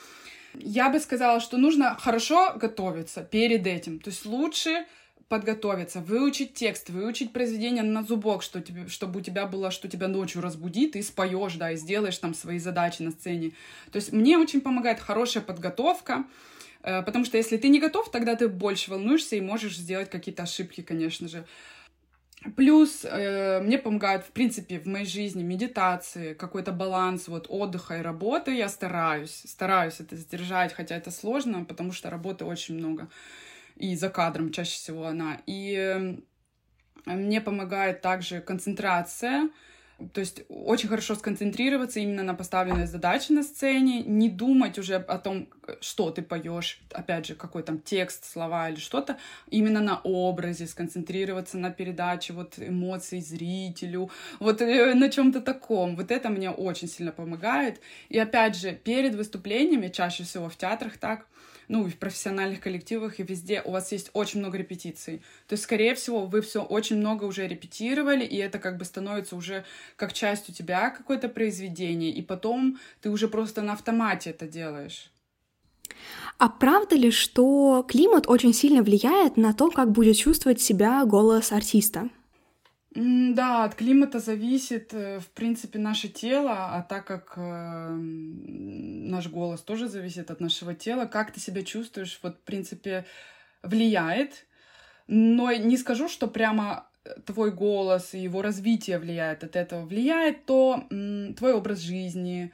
Я 0.61 0.91
бы 0.91 1.01
сказала, 1.01 1.41
что 1.41 1.57
нужно 1.57 1.97
хорошо 1.97 2.55
готовиться 2.57 3.23
перед 3.23 3.67
этим. 3.67 3.99
То 3.99 4.11
есть 4.11 4.27
лучше 4.27 4.87
подготовиться, 5.29 6.01
выучить 6.01 6.55
текст, 6.55 6.89
выучить 6.89 7.33
произведение 7.33 7.83
на 7.83 8.03
зубок, 8.03 8.43
что 8.43 8.61
тебе, 8.61 8.87
чтобы 8.89 9.21
у 9.21 9.23
тебя 9.23 9.47
было, 9.47 9.71
что 9.71 9.89
тебя 9.89 10.07
ночью 10.07 10.41
разбудит, 10.41 10.95
и 10.95 11.03
споешь, 11.03 11.55
да, 11.55 11.73
и 11.73 11.77
сделаешь 11.77 12.19
там 12.19 12.33
свои 12.33 12.59
задачи 12.59 13.03
на 13.03 13.11
сцене. 13.11 13.53
То 13.91 13.97
есть 13.97 14.13
мне 14.13 14.39
очень 14.39 14.61
помогает 14.61 15.01
хорошая 15.01 15.43
подготовка, 15.43 16.27
э, 16.83 17.03
потому 17.03 17.25
что 17.25 17.37
если 17.37 17.57
ты 17.57 17.69
не 17.69 17.81
готов, 17.81 18.11
тогда 18.11 18.37
ты 18.37 18.49
больше 18.49 18.91
волнуешься 18.91 19.35
и 19.35 19.41
можешь 19.41 19.77
сделать 19.77 20.11
какие-то 20.11 20.45
ошибки, 20.45 20.83
конечно 20.83 21.29
же. 21.29 21.45
Плюс 22.55 23.05
э, 23.05 23.61
мне 23.61 23.79
помогают, 23.79 24.25
в 24.25 24.31
принципе, 24.31 24.79
в 24.79 24.87
моей 24.87 25.07
жизни 25.07 25.43
медитации, 25.43 26.35
какой-то 26.35 26.73
баланс 26.73 27.29
вот 27.29 27.47
отдыха 27.49 27.99
и 27.99 28.03
работы. 28.03 28.55
Я 28.55 28.69
стараюсь, 28.69 29.43
стараюсь 29.47 30.01
это 30.01 30.17
сдержать, 30.17 30.73
хотя 30.73 30.97
это 30.97 31.11
сложно, 31.11 31.65
потому 31.65 31.93
что 31.93 32.11
работы 32.11 32.45
очень 32.45 32.77
много 32.77 33.09
и 33.77 33.95
за 33.97 34.11
кадром 34.11 34.53
чаще 34.53 34.77
всего 34.77 35.07
она. 35.07 35.41
И 35.47 35.75
э, 35.75 36.17
мне 37.07 37.41
помогает 37.41 38.01
также 38.03 38.41
концентрация, 38.41 39.51
то 40.13 40.21
есть 40.21 40.43
очень 40.51 40.91
хорошо 40.91 41.15
сконцентрироваться 41.15 42.01
именно 42.01 42.23
на 42.23 42.35
поставленной 42.35 42.87
задаче 42.87 43.33
на 43.33 43.43
сцене, 43.43 44.03
не 44.03 44.29
думать 44.29 44.79
уже 44.79 44.97
о 44.97 45.19
том, 45.19 45.49
что 45.81 46.11
ты 46.11 46.21
поешь, 46.21 46.81
опять 46.93 47.27
же, 47.27 47.35
какой 47.35 47.63
там 47.63 47.81
текст, 47.81 48.31
слова 48.31 48.69
или 48.69 48.79
что-то, 48.79 49.17
именно 49.49 49.81
на 49.81 50.01
образе, 50.05 50.67
сконцентрироваться 50.67 51.57
на 51.57 51.71
передаче 51.71 52.35
вот 52.35 52.59
эмоций 52.59 53.21
зрителю, 53.23 54.11
вот 54.39 54.61
э, 54.61 54.95
на 54.95 55.09
чем-то 55.09 55.41
таком. 55.41 55.97
Вот 55.97 56.11
это 56.11 56.29
мне 56.29 56.51
очень 56.51 56.89
сильно 56.89 57.13
помогает. 57.13 57.81
И 58.11 58.19
опять 58.19 58.55
же, 58.55 58.73
перед 58.73 59.15
выступлениями, 59.15 59.89
чаще 59.89 60.25
всего 60.25 60.51
в 60.51 60.57
театрах 60.57 60.99
так, 60.99 61.27
ну, 61.69 61.85
в 61.85 61.97
профессиональных 61.97 62.61
коллективах, 62.61 63.21
и 63.21 63.23
везде 63.23 63.63
у 63.63 63.71
вас 63.71 63.93
есть 63.93 64.11
очень 64.13 64.41
много 64.41 64.59
репетиций. 64.59 65.19
То 65.49 65.55
есть, 65.55 65.65
скорее 65.65 65.95
всего, 65.95 66.27
вы 66.27 66.41
все 66.41 66.63
очень 66.63 66.97
много 66.97 67.25
уже 67.25 67.47
репетировали, 67.47 68.25
и 68.25 68.37
это 68.37 68.59
как 68.59 68.77
бы 68.77 68.85
становится 68.85 69.37
уже 69.37 69.65
как 69.97 70.13
часть 70.13 70.49
у 70.49 70.53
тебя 70.53 70.91
какое-то 70.91 71.29
произведение, 71.29 72.11
и 72.11 72.23
потом 72.23 72.79
ты 73.01 73.11
уже 73.11 73.29
просто 73.29 73.63
на 73.63 73.73
автомате 73.73 74.31
это 74.31 74.47
делаешь. 74.47 75.11
А 76.39 76.49
правда 76.49 76.97
ли, 76.97 77.11
что 77.11 77.85
климат 77.89 78.29
очень 78.29 78.53
сильно 78.53 78.83
влияет 78.83 79.37
на 79.37 79.55
то, 79.55 79.71
как 79.71 79.93
будет 79.93 80.17
чувствовать 80.17 80.61
себя 80.61 81.05
голос 81.05 81.53
артиста? 81.53 82.11
Да, 82.99 83.65
от 83.65 83.75
климата 83.75 84.21
зависит, 84.21 84.95
э, 84.95 85.19
в 85.21 85.27
принципе, 85.29 85.79
наше 85.79 86.09
тело, 86.09 86.53
а 86.77 86.83
так 86.83 87.05
как 87.07 87.35
э, 87.37 87.91
наш 87.91 89.29
голос 89.29 89.61
тоже 89.61 89.87
зависит 89.89 90.31
от 90.31 90.41
нашего 90.41 90.75
тела, 90.75 91.05
как 91.05 91.31
ты 91.31 91.39
себя 91.39 91.63
чувствуешь, 91.63 92.19
вот, 92.23 92.37
в 92.37 92.41
принципе, 92.41 93.05
влияет. 93.63 94.47
Но 95.09 95.53
не 95.53 95.77
скажу, 95.77 96.09
что 96.09 96.27
прямо 96.27 96.87
э, 97.05 97.21
твой 97.27 97.51
голос 97.53 98.15
и 98.15 98.19
его 98.19 98.41
развитие 98.41 98.99
влияет 98.99 99.45
от 99.45 99.57
этого. 99.57 99.85
Влияет 99.85 100.47
то 100.47 100.87
м, 100.91 101.35
твой 101.35 101.53
образ 101.53 101.81
жизни, 101.81 102.51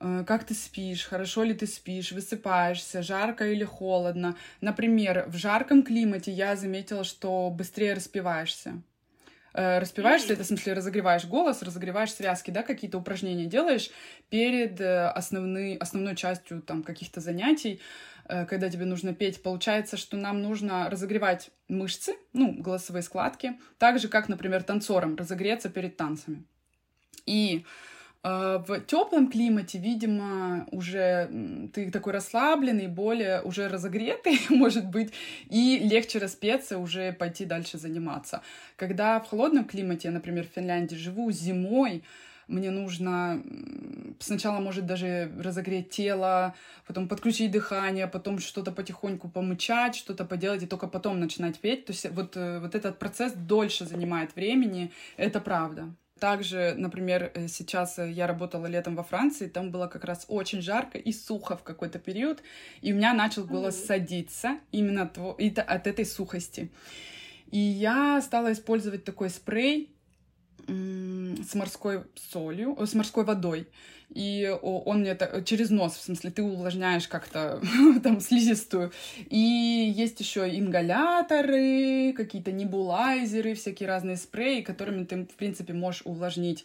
э, 0.00 0.24
как 0.26 0.44
ты 0.44 0.54
спишь, 0.54 1.04
хорошо 1.04 1.42
ли 1.44 1.52
ты 1.52 1.66
спишь, 1.66 2.12
высыпаешься, 2.12 3.02
жарко 3.02 3.46
или 3.52 3.64
холодно. 3.64 4.36
Например, 4.62 5.26
в 5.28 5.36
жарком 5.36 5.82
климате 5.82 6.32
я 6.32 6.56
заметила, 6.56 7.04
что 7.04 7.50
быстрее 7.50 7.92
распиваешься 7.94 8.82
распеваешься, 9.54 10.32
это 10.32 10.44
в 10.44 10.46
смысле 10.46 10.72
разогреваешь 10.72 11.24
голос, 11.24 11.62
разогреваешь 11.62 12.12
связки, 12.12 12.50
да, 12.50 12.62
какие-то 12.62 12.98
упражнения 12.98 13.46
делаешь 13.46 13.90
перед 14.30 14.80
э, 14.80 15.08
основной, 15.08 15.76
основной 15.76 16.16
частью 16.16 16.62
там 16.62 16.82
каких-то 16.82 17.20
занятий, 17.20 17.80
э, 18.26 18.46
когда 18.46 18.70
тебе 18.70 18.86
нужно 18.86 19.14
петь. 19.14 19.42
Получается, 19.42 19.96
что 19.96 20.16
нам 20.16 20.42
нужно 20.42 20.88
разогревать 20.88 21.50
мышцы, 21.68 22.14
ну, 22.32 22.52
голосовые 22.52 23.02
складки, 23.02 23.58
так 23.78 23.98
же, 23.98 24.08
как, 24.08 24.28
например, 24.28 24.62
танцорам 24.62 25.16
разогреться 25.16 25.68
перед 25.68 25.96
танцами. 25.96 26.44
И 27.26 27.64
в 28.24 28.80
теплом 28.86 29.30
климате, 29.30 29.78
видимо, 29.78 30.66
уже 30.70 31.28
ты 31.74 31.90
такой 31.90 32.12
расслабленный, 32.12 32.86
более 32.86 33.42
уже 33.42 33.68
разогретый, 33.68 34.38
может 34.48 34.86
быть, 34.86 35.12
и 35.50 35.78
легче 35.78 36.18
распеться, 36.18 36.78
уже 36.78 37.12
пойти 37.12 37.44
дальше 37.44 37.78
заниматься. 37.78 38.42
Когда 38.76 39.18
в 39.18 39.28
холодном 39.28 39.64
климате, 39.64 40.08
я, 40.08 40.14
например, 40.14 40.46
в 40.46 40.54
Финляндии 40.54 40.94
живу 40.94 41.32
зимой, 41.32 42.04
мне 42.48 42.70
нужно 42.70 43.42
сначала, 44.20 44.60
может, 44.60 44.86
даже 44.86 45.32
разогреть 45.38 45.90
тело, 45.90 46.54
потом 46.86 47.08
подключить 47.08 47.50
дыхание, 47.50 48.06
потом 48.06 48.38
что-то 48.38 48.72
потихоньку 48.72 49.28
помычать, 49.28 49.96
что-то 49.96 50.24
поделать, 50.24 50.62
и 50.62 50.66
только 50.66 50.86
потом 50.86 51.18
начинать 51.18 51.58
петь. 51.58 51.86
То 51.86 51.92
есть 51.92 52.10
вот, 52.10 52.36
э, 52.36 52.60
вот 52.60 52.74
этот 52.74 52.98
процесс 52.98 53.32
дольше 53.32 53.86
занимает 53.86 54.36
времени, 54.36 54.92
это 55.16 55.40
правда. 55.40 55.94
Также, 56.22 56.74
например, 56.78 57.32
э, 57.34 57.48
сейчас 57.48 57.98
э, 57.98 58.08
я 58.08 58.28
работала 58.28 58.66
летом 58.66 58.94
во 58.94 59.02
Франции, 59.02 59.48
там 59.48 59.72
было 59.72 59.88
как 59.88 60.04
раз 60.04 60.24
очень 60.28 60.62
жарко 60.62 60.96
и 60.96 61.12
сухо 61.12 61.56
в 61.56 61.64
какой-то 61.64 61.98
период, 61.98 62.44
и 62.80 62.92
у 62.92 62.96
меня 62.96 63.12
начал 63.12 63.44
голос 63.44 63.74
mm-hmm. 63.74 63.86
садиться 63.86 64.58
именно 64.70 65.02
от 65.02 65.86
этой 65.88 66.06
сухости. 66.06 66.70
И 67.50 67.58
я 67.58 68.22
стала 68.22 68.52
использовать 68.52 69.02
такой 69.02 69.30
спрей 69.30 69.92
с 70.68 71.54
морской 71.56 72.04
солью, 72.14 72.76
с 72.80 72.94
морской 72.94 73.24
водой 73.24 73.66
и 74.14 74.54
он 74.62 75.00
мне 75.00 75.10
это 75.10 75.42
через 75.44 75.70
нос, 75.70 75.94
в 75.94 76.02
смысле, 76.02 76.30
ты 76.30 76.42
увлажняешь 76.42 77.08
как-то 77.08 77.60
там 78.02 78.20
слизистую. 78.20 78.92
И 79.30 79.92
есть 79.96 80.20
еще 80.20 80.48
ингаляторы, 80.58 82.12
какие-то 82.12 82.52
небулайзеры, 82.52 83.54
всякие 83.54 83.88
разные 83.88 84.16
спреи, 84.16 84.60
которыми 84.62 85.04
ты, 85.04 85.24
в 85.24 85.34
принципе, 85.34 85.72
можешь 85.72 86.02
увлажнить 86.04 86.64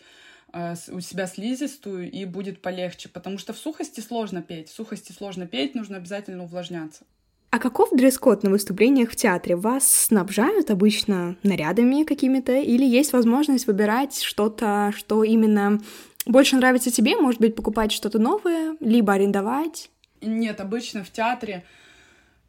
э, 0.54 0.76
у 0.92 1.00
себя 1.00 1.28
слизистую, 1.28 2.12
и 2.12 2.26
будет 2.26 2.62
полегче, 2.62 3.10
потому 3.10 3.38
что 3.38 3.54
в 3.54 3.58
сухости 3.58 4.02
сложно 4.02 4.42
петь. 4.42 4.70
В 4.70 4.76
сухости 4.76 5.12
сложно 5.12 5.48
петь, 5.48 5.76
нужно 5.76 5.98
обязательно 5.98 6.44
увлажняться. 6.44 7.06
А 7.50 7.60
каков 7.60 7.90
дресс-код 7.92 8.44
на 8.44 8.50
выступлениях 8.50 9.12
в 9.12 9.16
театре? 9.16 9.56
Вас 9.56 9.88
снабжают 9.88 10.70
обычно 10.70 11.38
нарядами 11.44 12.04
какими-то 12.04 12.52
или 12.52 12.84
есть 12.84 13.14
возможность 13.14 13.68
выбирать 13.68 14.22
что-то, 14.22 14.94
что 14.96 15.24
именно 15.24 15.80
больше 16.28 16.56
нравится 16.56 16.92
тебе, 16.92 17.16
может 17.16 17.42
быть, 17.42 17.56
покупать 17.56 17.92
что-то 17.92 18.20
новое, 18.20 18.76
либо 18.80 19.14
арендовать? 19.14 19.90
Нет, 20.22 20.60
обычно 20.62 21.04
в 21.04 21.12
театре 21.12 21.64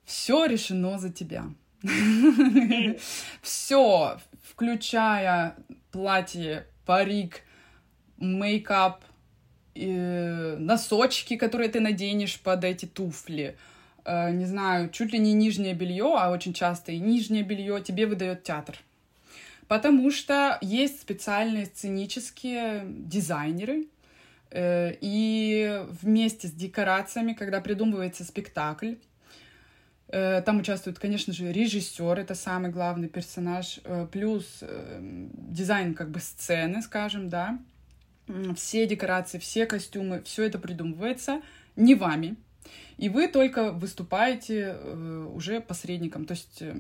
все 0.05 0.47
решено 0.47 0.99
за 0.99 1.11
тебя. 1.11 1.45
Все, 3.43 4.19
включая 4.43 5.57
платье, 5.93 6.67
парик, 6.85 7.43
мейкап, 8.17 9.05
носочки, 9.75 11.37
которые 11.37 11.69
ты 11.69 11.81
наденешь 11.81 12.41
под 12.41 12.65
эти 12.65 12.87
туфли. 12.87 13.57
Э, 14.05 14.31
не 14.31 14.45
знаю, 14.45 14.91
чуть 14.91 15.13
ли 15.13 15.19
не 15.19 15.35
нижнее 15.35 15.75
белье, 15.75 16.17
а 16.19 16.31
очень 16.31 16.53
часто 16.53 16.93
и 16.93 16.99
нижнее 16.99 17.43
белье 17.43 17.81
тебе 17.81 18.07
выдает 18.07 18.43
театр. 18.43 18.79
Потому 19.69 20.11
что 20.11 20.59
есть 20.63 21.01
специальные 21.03 21.67
сценические 21.67 22.85
дизайнеры, 22.87 23.87
э, 24.51 24.95
и 25.03 25.83
вместе 26.03 26.49
с 26.49 26.53
декорациями, 26.53 27.35
когда 27.35 27.61
придумывается 27.61 28.25
спектакль, 28.25 28.95
э, 30.09 30.41
там 30.41 30.61
участвует, 30.61 30.99
конечно 30.99 31.35
же, 31.35 31.53
режиссер, 31.53 32.19
это 32.19 32.35
самый 32.35 32.71
главный 32.71 33.09
персонаж, 33.09 33.81
э, 33.85 34.07
плюс 34.11 34.65
дизайн 35.01 35.95
как 35.95 36.11
бы 36.11 36.21
сцены, 36.21 36.81
скажем, 36.81 37.29
да. 37.29 37.59
Все 38.57 38.87
декорации, 38.87 39.39
все 39.39 39.65
костюмы, 39.65 40.23
все 40.23 40.45
это 40.45 40.59
придумывается 40.59 41.41
не 41.77 41.95
вами, 41.95 42.37
и 42.99 43.09
вы 43.09 43.29
только 43.29 43.71
выступаете 43.71 44.77
э, 44.77 45.29
уже 45.33 45.61
посредником. 45.61 46.25
То 46.25 46.33
есть 46.33 46.61
э, 46.61 46.75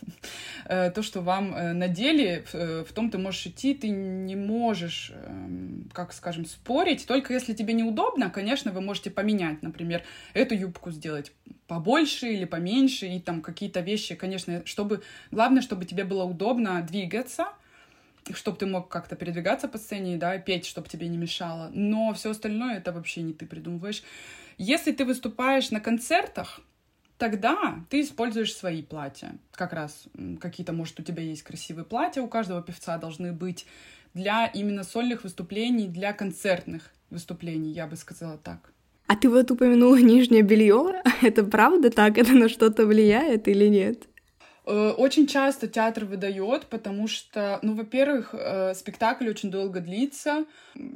э, 0.64 0.90
то, 0.90 1.02
что 1.02 1.20
вам 1.20 1.78
надели, 1.78 2.44
в 2.52 2.92
том 2.94 3.10
ты 3.10 3.18
можешь 3.18 3.46
идти, 3.46 3.74
ты 3.74 3.90
не 3.90 4.36
можешь, 4.36 5.12
эм, 5.14 5.90
как 5.92 6.14
скажем, 6.14 6.46
спорить. 6.46 7.06
Только 7.06 7.34
если 7.34 7.52
тебе 7.52 7.74
неудобно, 7.74 8.30
конечно, 8.30 8.72
вы 8.72 8.80
можете 8.80 9.10
поменять, 9.10 9.62
например, 9.62 10.02
эту 10.32 10.54
юбку 10.54 10.90
сделать 10.90 11.32
побольше 11.66 12.32
или 12.32 12.46
поменьше, 12.46 13.06
и 13.06 13.20
там 13.20 13.42
какие-то 13.42 13.80
вещи, 13.80 14.14
конечно, 14.14 14.62
чтобы... 14.64 15.02
Главное, 15.30 15.60
чтобы 15.60 15.84
тебе 15.84 16.04
было 16.04 16.24
удобно 16.24 16.80
двигаться, 16.82 17.48
чтобы 18.32 18.56
ты 18.56 18.66
мог 18.66 18.88
как-то 18.88 19.14
передвигаться 19.14 19.68
по 19.68 19.76
сцене, 19.76 20.16
да, 20.16 20.38
петь, 20.38 20.64
чтобы 20.64 20.88
тебе 20.88 21.08
не 21.08 21.18
мешало. 21.18 21.70
Но 21.74 22.14
все 22.14 22.30
остальное 22.30 22.78
это 22.78 22.92
вообще 22.92 23.22
не 23.22 23.34
ты 23.34 23.46
придумываешь. 23.46 24.02
Если 24.62 24.92
ты 24.92 25.06
выступаешь 25.06 25.70
на 25.70 25.80
концертах, 25.80 26.60
тогда 27.16 27.82
ты 27.88 28.02
используешь 28.02 28.54
свои 28.54 28.82
платья. 28.82 29.38
Как 29.52 29.72
раз 29.72 30.04
какие-то, 30.38 30.74
может, 30.74 31.00
у 31.00 31.02
тебя 31.02 31.22
есть 31.22 31.42
красивые 31.42 31.86
платья, 31.86 32.20
у 32.20 32.28
каждого 32.28 32.60
певца 32.60 32.98
должны 32.98 33.32
быть 33.32 33.64
для 34.12 34.44
именно 34.44 34.84
сольных 34.84 35.24
выступлений, 35.24 35.88
для 35.88 36.12
концертных 36.12 36.90
выступлений, 37.08 37.72
я 37.72 37.86
бы 37.86 37.96
сказала 37.96 38.36
так. 38.36 38.70
А 39.06 39.16
ты 39.16 39.30
вот 39.30 39.50
упомянула 39.50 39.96
нижнее 39.96 40.42
белье. 40.42 41.00
Это 41.22 41.42
правда 41.42 41.88
так? 41.88 42.18
Это 42.18 42.32
на 42.32 42.50
что-то 42.50 42.84
влияет 42.84 43.48
или 43.48 43.66
нет? 43.66 44.09
Э, 44.70 44.90
очень 44.96 45.26
часто 45.26 45.66
театр 45.66 46.04
выдает, 46.04 46.66
потому 46.66 47.08
что, 47.08 47.58
ну, 47.62 47.74
во-первых, 47.74 48.32
э, 48.34 48.72
спектакль 48.74 49.28
очень 49.28 49.50
долго 49.50 49.80
длится, 49.80 50.44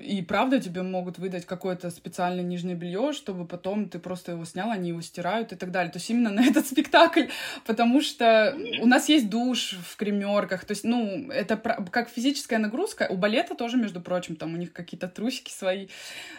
и 0.01 0.23
правда 0.23 0.61
тебе 0.61 0.83
могут 0.83 1.19
выдать 1.19 1.45
какое-то 1.45 1.91
специальное 1.91 2.45
нижнее 2.45 2.77
белье, 2.77 3.13
чтобы 3.13 3.45
потом 3.47 3.89
ты 3.89 3.99
просто 3.99 4.33
его 4.33 4.45
снял, 4.45 4.71
они 4.71 4.91
его 4.91 5.01
стирают 5.01 5.53
и 5.53 5.57
так 5.57 5.73
далее. 5.73 5.91
То 5.91 5.99
есть 5.99 6.09
именно 6.09 6.31
на 6.41 6.45
этот 6.45 6.69
спектакль, 6.69 7.25
потому 7.67 8.01
что 8.01 8.57
у 8.81 8.87
нас 8.87 9.09
есть 9.09 9.29
душ 9.29 9.73
в 9.73 9.97
кремерках, 9.97 10.65
то 10.65 10.71
есть, 10.71 10.85
ну, 10.85 11.29
это 11.33 11.57
как 11.57 12.09
физическая 12.11 12.61
нагрузка. 12.61 13.09
У 13.11 13.17
балета 13.17 13.57
тоже, 13.57 13.77
между 13.77 14.01
прочим, 14.01 14.37
там 14.37 14.55
у 14.55 14.57
них 14.57 14.73
какие-то 14.73 15.09
трусики 15.09 15.51
свои, 15.51 15.89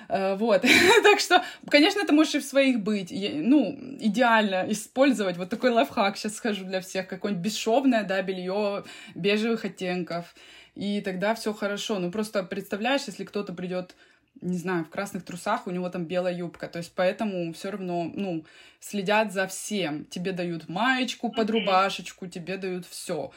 э, 0.07 0.35
вот. 0.35 0.61
так 1.03 1.19
что, 1.19 1.43
конечно, 1.69 1.99
это 1.99 2.13
можешь 2.13 2.35
и 2.35 2.39
в 2.39 2.45
своих 2.45 2.79
быть. 2.79 3.11
Ну, 3.11 3.77
идеально 3.99 4.65
использовать 4.69 5.35
вот 5.35 5.49
такой 5.49 5.71
лайфхак, 5.71 6.15
сейчас 6.15 6.35
скажу 6.35 6.63
для 6.63 6.79
всех, 6.79 7.07
как 7.07 7.24
какое-нибудь 7.25 7.45
бесшовное, 7.45 8.03
да, 8.03 8.21
белье 8.21 8.83
бежевых 9.15 9.65
оттенков, 9.65 10.35
и 10.75 11.01
тогда 11.01 11.33
все 11.33 11.53
хорошо. 11.53 11.99
Ну, 11.99 12.11
просто 12.11 12.43
представляешь, 12.43 13.03
если 13.07 13.23
кто-то 13.23 13.53
придет 13.53 13.95
не 14.41 14.57
знаю, 14.57 14.83
в 14.83 14.89
красных 14.89 15.23
трусах, 15.23 15.65
у 15.65 15.71
него 15.71 15.89
там 15.89 16.03
белая 16.03 16.35
юбка. 16.35 16.67
То 16.67 16.79
есть 16.79 16.91
поэтому 16.93 17.53
все 17.53 17.71
равно, 17.71 18.11
ну, 18.13 18.43
следят 18.81 19.31
за 19.31 19.47
всем. 19.47 20.03
Тебе 20.05 20.33
дают 20.33 20.67
маечку 20.67 21.31
под 21.31 21.49
рубашечку, 21.49 22.27
тебе 22.27 22.57
дают 22.57 22.85
все. 22.85 23.31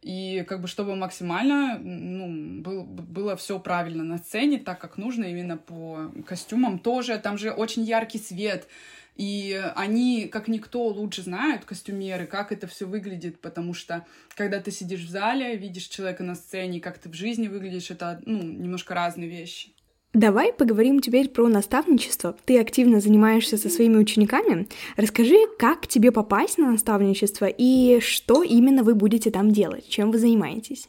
И 0.00 0.44
как 0.46 0.60
бы 0.60 0.68
чтобы 0.68 0.94
максимально 0.94 1.76
ну, 1.78 2.62
был, 2.62 2.84
было 2.84 3.36
все 3.36 3.58
правильно 3.58 4.04
на 4.04 4.18
сцене, 4.18 4.58
так 4.58 4.78
как 4.78 4.96
нужно 4.96 5.24
именно 5.24 5.56
по 5.56 6.12
костюмам 6.24 6.78
тоже. 6.78 7.18
Там 7.18 7.36
же 7.36 7.50
очень 7.50 7.82
яркий 7.82 8.18
свет. 8.18 8.68
И 9.16 9.60
они, 9.76 10.26
как 10.26 10.48
никто, 10.48 10.86
лучше 10.88 11.22
знают, 11.22 11.64
костюмеры, 11.64 12.26
как 12.26 12.50
это 12.50 12.66
все 12.66 12.86
выглядит, 12.86 13.40
потому 13.40 13.72
что 13.72 14.04
когда 14.34 14.60
ты 14.60 14.72
сидишь 14.72 15.04
в 15.04 15.08
зале, 15.08 15.56
видишь 15.56 15.84
человека 15.84 16.24
на 16.24 16.34
сцене, 16.34 16.80
как 16.80 16.98
ты 16.98 17.08
в 17.08 17.14
жизни 17.14 17.46
выглядишь, 17.46 17.90
это 17.90 18.20
ну, 18.26 18.42
немножко 18.42 18.94
разные 18.94 19.28
вещи. 19.28 19.70
Давай 20.14 20.52
поговорим 20.52 21.00
теперь 21.00 21.28
про 21.28 21.48
наставничество. 21.48 22.36
Ты 22.44 22.60
активно 22.60 23.00
занимаешься 23.00 23.56
со 23.56 23.68
своими 23.68 23.96
учениками. 23.96 24.68
Расскажи, 24.96 25.36
как 25.58 25.88
тебе 25.88 26.12
попасть 26.12 26.56
на 26.56 26.70
наставничество 26.70 27.46
и 27.46 27.98
что 28.00 28.44
именно 28.44 28.84
вы 28.84 28.94
будете 28.94 29.32
там 29.32 29.50
делать, 29.50 29.88
чем 29.88 30.12
вы 30.12 30.18
занимаетесь. 30.18 30.88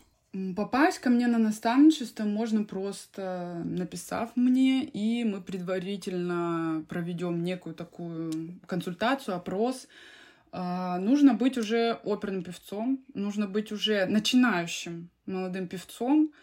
Попасть 0.56 1.00
ко 1.00 1.10
мне 1.10 1.28
на 1.28 1.38
наставничество 1.38 2.26
можно 2.26 2.66
просто 2.66 3.62
написав 3.64 4.36
мне, 4.36 4.84
и 4.84 5.24
мы 5.24 5.40
предварительно 5.40 6.84
проведем 6.90 7.42
некую 7.42 7.74
такую 7.74 8.60
консультацию, 8.66 9.36
опрос. 9.36 9.88
А, 10.52 11.00
нужно 11.00 11.36
быть 11.36 11.58
уже 11.58 12.00
оперным 12.04 12.44
певцом, 12.44 13.00
нужно 13.14 13.48
быть 13.48 13.72
уже 13.72 14.08
начинающим 14.08 15.10
молодым 15.26 15.70
певцом 15.70 16.34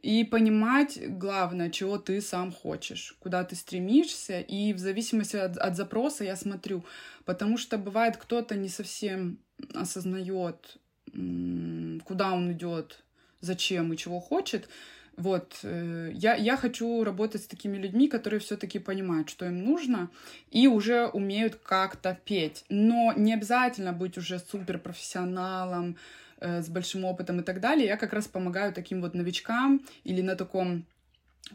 и 0.00 0.22
понимать, 0.22 1.00
главное, 1.18 1.70
чего 1.70 1.98
ты 1.98 2.20
сам 2.20 2.52
хочешь, 2.52 3.16
куда 3.18 3.42
ты 3.42 3.56
стремишься, 3.56 4.40
и 4.40 4.72
в 4.72 4.78
зависимости 4.78 5.36
от, 5.36 5.56
от 5.56 5.74
запроса 5.76 6.22
я 6.22 6.36
смотрю, 6.36 6.84
потому 7.24 7.58
что 7.58 7.78
бывает 7.78 8.16
кто-то 8.16 8.54
не 8.54 8.68
совсем 8.68 9.38
осознает, 9.74 10.76
куда 11.12 12.32
он 12.32 12.52
идет, 12.52 13.02
зачем 13.40 13.92
и 13.92 13.96
чего 13.96 14.20
хочет. 14.20 14.68
Вот, 15.16 15.58
э, 15.64 16.12
я, 16.14 16.34
я 16.34 16.56
хочу 16.56 17.04
работать 17.04 17.42
с 17.42 17.46
такими 17.46 17.76
людьми, 17.76 18.08
которые 18.08 18.40
все-таки 18.40 18.78
понимают, 18.78 19.28
что 19.28 19.44
им 19.44 19.64
нужно, 19.64 20.08
и 20.50 20.66
уже 20.66 21.08
умеют 21.08 21.56
как-то 21.56 22.18
петь. 22.24 22.64
Но 22.68 23.12
не 23.16 23.34
обязательно 23.34 23.92
быть 23.92 24.16
уже 24.16 24.38
суперпрофессионалом, 24.38 25.96
э, 26.40 26.62
с 26.62 26.68
большим 26.68 27.04
опытом 27.04 27.40
и 27.40 27.42
так 27.42 27.60
далее. 27.60 27.86
Я 27.86 27.96
как 27.96 28.12
раз 28.12 28.28
помогаю 28.28 28.72
таким 28.72 29.02
вот 29.02 29.14
новичкам 29.14 29.82
или 30.04 30.22
на 30.22 30.36
таком 30.36 30.86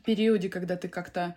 периоде, 0.04 0.50
когда 0.50 0.76
ты 0.76 0.88
как-то 0.88 1.36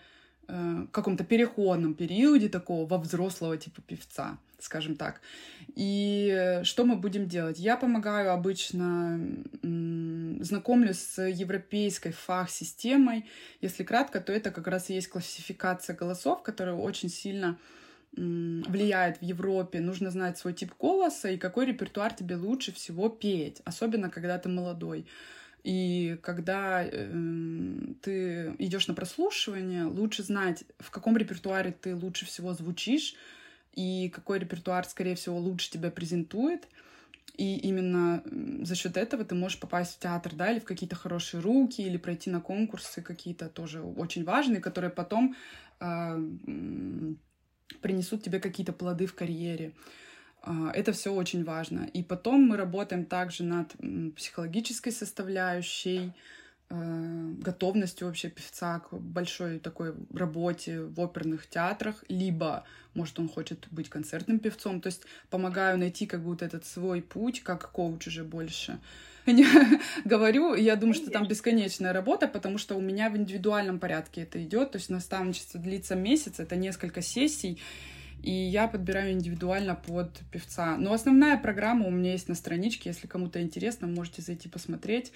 э, 0.49 0.87
каком-то 0.93 1.25
переходном 1.25 1.95
периоде 1.95 2.49
такого 2.49 2.87
во 2.87 2.99
взрослого 2.99 3.57
типа 3.57 3.81
певца 3.83 4.39
скажем 4.59 4.97
так. 4.97 5.21
И 5.75 6.61
что 6.65 6.85
мы 6.85 6.97
будем 6.97 7.29
делать? 7.29 7.59
Я 7.59 7.77
помогаю 7.77 8.33
обычно, 8.33 9.21
знакомлю 9.63 10.95
с 10.95 11.23
европейской 11.23 12.11
фах-системой. 12.11 13.27
Если 13.61 13.85
кратко, 13.85 14.21
то 14.21 14.33
это 14.33 14.51
как 14.51 14.67
раз 14.67 14.91
и 14.91 14.95
есть 14.95 15.09
классификация 15.09 15.97
голосов, 15.97 16.43
которая 16.43 16.75
очень 16.75 17.09
сильно 17.09 17.59
влияет 18.13 19.19
в 19.19 19.23
Европе. 19.23 19.81
Нужно 19.81 20.11
знать 20.11 20.39
свой 20.39 20.55
тип 20.55 20.73
голоса 20.79 21.29
и 21.31 21.39
какой 21.39 21.67
репертуар 21.67 22.13
тебе 22.13 22.37
лучше 22.37 22.73
всего 22.73 23.09
петь, 23.09 23.61
особенно 23.65 24.11
когда 24.11 24.39
ты 24.39 24.49
молодой. 24.49 25.07
И 25.65 26.19
когда 26.23 26.83
э, 26.85 27.11
ты 28.01 28.55
идешь 28.59 28.89
на 28.89 28.95
прослушивание, 28.95 29.85
лучше 29.85 30.23
знать, 30.23 30.65
в 30.79 30.91
каком 30.91 31.17
репертуаре 31.17 31.73
ты 31.73 31.95
лучше 31.95 32.27
всего 32.27 32.55
звучишь, 32.55 33.15
и 33.75 34.09
какой 34.09 34.39
репертуар, 34.39 34.85
скорее 34.85 35.15
всего, 35.15 35.39
лучше 35.39 35.71
тебя 35.71 35.91
презентует. 35.91 36.69
И 37.37 37.57
именно 37.59 38.23
за 38.63 38.75
счет 38.75 38.97
этого 38.97 39.25
ты 39.25 39.37
можешь 39.37 39.61
попасть 39.61 39.95
в 39.95 39.99
театр, 40.01 40.33
да, 40.35 40.51
или 40.51 40.59
в 40.59 40.65
какие-то 40.65 40.97
хорошие 40.97 41.41
руки, 41.41 41.81
или 41.83 41.97
пройти 41.97 42.31
на 42.31 42.41
конкурсы 42.41 43.01
какие-то 43.01 43.49
тоже 43.49 43.81
очень 43.81 44.25
важные, 44.25 44.61
которые 44.61 44.91
потом 44.91 45.37
э, 45.79 46.19
принесут 47.81 48.25
тебе 48.25 48.41
какие-то 48.41 48.73
плоды 48.73 49.07
в 49.07 49.15
карьере. 49.15 49.73
Э, 50.45 50.71
это 50.75 50.93
все 50.93 51.15
очень 51.15 51.45
важно. 51.45 51.89
И 51.93 52.03
потом 52.03 52.43
мы 52.43 52.57
работаем 52.57 53.05
также 53.05 53.45
над 53.45 53.73
психологической 54.17 54.91
составляющей, 54.91 56.13
готовностью 56.71 58.07
вообще 58.07 58.29
певца 58.29 58.81
к 58.81 58.93
большой 58.93 59.59
такой 59.59 59.95
работе 60.13 60.83
в 60.83 61.01
оперных 61.01 61.47
театрах, 61.47 62.05
либо, 62.09 62.65
может, 62.93 63.19
он 63.19 63.29
хочет 63.29 63.67
быть 63.71 63.89
концертным 63.89 64.39
певцом, 64.39 64.83
то 64.83 64.89
есть 64.89 65.03
помогаю 65.31 65.79
найти 65.79 66.07
как 66.07 66.23
будто 66.23 66.45
этот 66.45 66.67
свой 66.67 67.01
путь, 67.01 67.43
как 67.43 67.71
коуч 67.73 68.09
уже 68.09 68.23
больше. 68.23 68.79
Я 69.27 69.81
говорю, 70.05 70.55
я 70.55 70.77
думаю, 70.77 70.95
что 70.95 71.11
там 71.11 71.27
бесконечная 71.29 71.93
работа, 71.93 72.29
потому 72.29 72.57
что 72.57 72.77
у 72.77 72.81
меня 72.81 73.11
в 73.11 73.17
индивидуальном 73.17 73.79
порядке 73.79 74.23
это 74.23 74.43
идет, 74.43 74.73
то 74.73 74.79
есть 74.79 74.89
наставничество 74.89 75.61
длится 75.61 75.95
месяц, 75.95 76.41
это 76.41 76.57
несколько 76.57 77.03
сессий, 77.03 77.61
и 78.23 78.31
я 78.31 78.69
подбираю 78.69 79.13
индивидуально 79.13 79.75
под 79.75 80.19
певца. 80.33 80.77
Но 80.79 80.93
основная 80.93 81.37
программа 81.37 81.87
у 81.87 81.91
меня 81.91 82.13
есть 82.13 82.29
на 82.29 82.35
страничке, 82.35 82.89
если 82.91 83.07
кому-то 83.07 83.41
интересно, 83.43 83.87
можете 83.87 84.23
зайти 84.23 84.49
посмотреть 84.49 85.13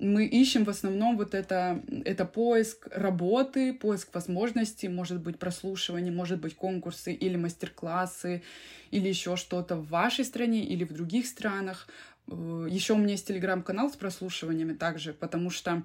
мы 0.00 0.24
ищем 0.24 0.64
в 0.64 0.70
основном 0.70 1.16
вот 1.16 1.34
это, 1.34 1.82
это 2.04 2.24
поиск 2.24 2.88
работы, 2.90 3.74
поиск 3.74 4.14
возможностей, 4.14 4.88
может 4.88 5.20
быть, 5.20 5.38
прослушивание, 5.38 6.12
может 6.12 6.40
быть, 6.40 6.56
конкурсы 6.56 7.12
или 7.12 7.36
мастер-классы, 7.36 8.42
или 8.90 9.08
еще 9.08 9.36
что-то 9.36 9.76
в 9.76 9.88
вашей 9.88 10.24
стране 10.24 10.64
или 10.64 10.84
в 10.84 10.92
других 10.92 11.26
странах. 11.26 11.86
Э, 12.28 12.66
еще 12.70 12.94
у 12.94 12.98
меня 12.98 13.12
есть 13.12 13.28
телеграм-канал 13.28 13.90
с 13.90 13.96
прослушиваниями 13.96 14.72
также, 14.72 15.12
потому 15.12 15.50
что 15.50 15.82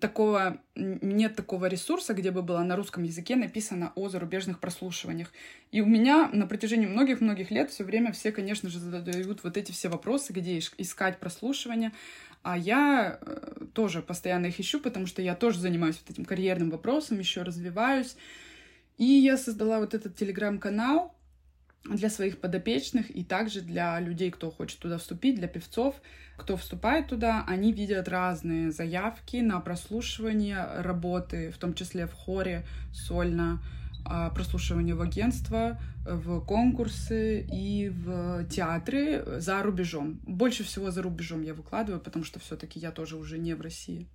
такого 0.00 0.58
нет 0.74 1.34
такого 1.34 1.66
ресурса, 1.66 2.14
где 2.14 2.30
бы 2.30 2.42
было 2.42 2.62
на 2.62 2.76
русском 2.76 3.02
языке 3.02 3.36
написано 3.36 3.92
о 3.96 4.08
зарубежных 4.08 4.60
прослушиваниях. 4.60 5.32
И 5.72 5.80
у 5.80 5.86
меня 5.86 6.28
на 6.32 6.46
протяжении 6.46 6.86
многих-многих 6.86 7.50
лет 7.50 7.70
все 7.70 7.84
время 7.84 8.12
все, 8.12 8.32
конечно 8.32 8.70
же, 8.70 8.78
задают 8.78 9.42
вот 9.42 9.56
эти 9.56 9.72
все 9.72 9.88
вопросы, 9.88 10.32
где 10.32 10.58
искать 10.58 11.18
прослушивания. 11.18 11.92
А 12.46 12.56
я 12.56 13.18
э, 13.20 13.64
тоже 13.74 14.02
постоянно 14.02 14.46
их 14.46 14.60
ищу, 14.60 14.78
потому 14.78 15.06
что 15.06 15.20
я 15.20 15.34
тоже 15.34 15.58
занимаюсь 15.58 16.00
вот 16.00 16.10
этим 16.12 16.24
карьерным 16.24 16.70
вопросом, 16.70 17.18
еще 17.18 17.42
развиваюсь. 17.42 18.16
И 18.98 19.04
я 19.04 19.36
создала 19.36 19.80
вот 19.80 19.94
этот 19.94 20.14
телеграм-канал 20.14 21.12
для 21.82 22.08
своих 22.08 22.38
подопечных 22.38 23.10
и 23.10 23.24
также 23.24 23.62
для 23.62 23.98
людей, 23.98 24.30
кто 24.30 24.52
хочет 24.52 24.78
туда 24.78 24.96
вступить, 24.98 25.34
для 25.34 25.48
певцов. 25.48 25.96
Кто 26.36 26.56
вступает 26.56 27.08
туда, 27.08 27.44
они 27.48 27.72
видят 27.72 28.06
разные 28.06 28.70
заявки 28.70 29.38
на 29.38 29.58
прослушивание 29.58 30.82
работы, 30.82 31.50
в 31.50 31.58
том 31.58 31.74
числе 31.74 32.06
в 32.06 32.12
хоре, 32.12 32.64
сольно, 32.92 33.60
прослушивание 34.34 34.94
в 34.94 35.02
агентство, 35.02 35.78
в 36.04 36.40
конкурсы 36.40 37.46
и 37.52 37.88
в 37.88 38.44
театры 38.48 39.24
за 39.38 39.62
рубежом. 39.62 40.20
Больше 40.26 40.64
всего 40.64 40.90
за 40.90 41.02
рубежом 41.02 41.42
я 41.42 41.54
выкладываю, 41.54 42.00
потому 42.00 42.24
что 42.24 42.38
все-таки 42.40 42.78
я 42.78 42.90
тоже 42.90 43.16
уже 43.16 43.38
не 43.38 43.54
в 43.54 43.60
России. 43.60 44.06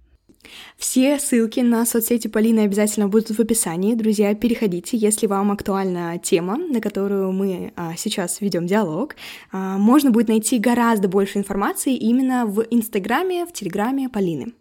Все 0.78 1.20
ссылки 1.20 1.60
на 1.60 1.86
соцсети 1.86 2.28
Полины 2.28 2.62
обязательно 2.62 3.08
будут 3.08 3.30
в 3.30 3.40
описании. 3.40 3.96
Друзья, 3.96 4.34
переходите, 4.34 4.98
если 4.98 5.28
вам 5.28 5.52
актуальна 5.52 6.18
тема, 6.18 6.58
на 6.58 6.82
которую 6.82 7.32
мы 7.32 7.74
а, 7.76 7.96
сейчас 7.96 8.42
ведем 8.42 8.66
диалог. 8.66 9.16
А, 9.52 9.78
можно 9.78 10.12
будет 10.12 10.30
найти 10.30 10.58
гораздо 10.58 11.08
больше 11.08 11.38
информации 11.38 11.96
именно 11.96 12.46
в 12.46 12.66
Инстаграме, 12.72 13.46
в 13.46 13.54
Телеграме 13.54 14.10
Полины. 14.10 14.54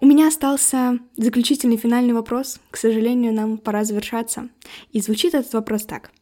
У 0.00 0.06
меня 0.06 0.28
остался 0.28 1.00
заключительный 1.16 1.76
финальный 1.76 2.14
вопрос. 2.14 2.60
К 2.70 2.76
сожалению, 2.76 3.32
нам 3.34 3.58
пора 3.58 3.82
завершаться. 3.82 4.48
И 4.92 5.00
звучит 5.00 5.34
этот 5.34 5.52
вопрос 5.54 5.86
так. 5.86 6.12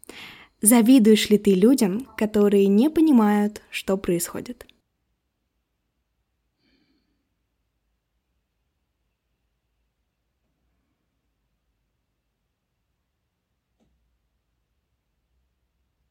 Завидуешь 0.63 1.29
ли 1.29 1.37
ты 1.37 1.55
людям, 1.55 2.07
которые 2.17 2.69
не 2.69 2.89
понимают, 2.89 3.61
что 3.71 3.99
происходит? 3.99 4.67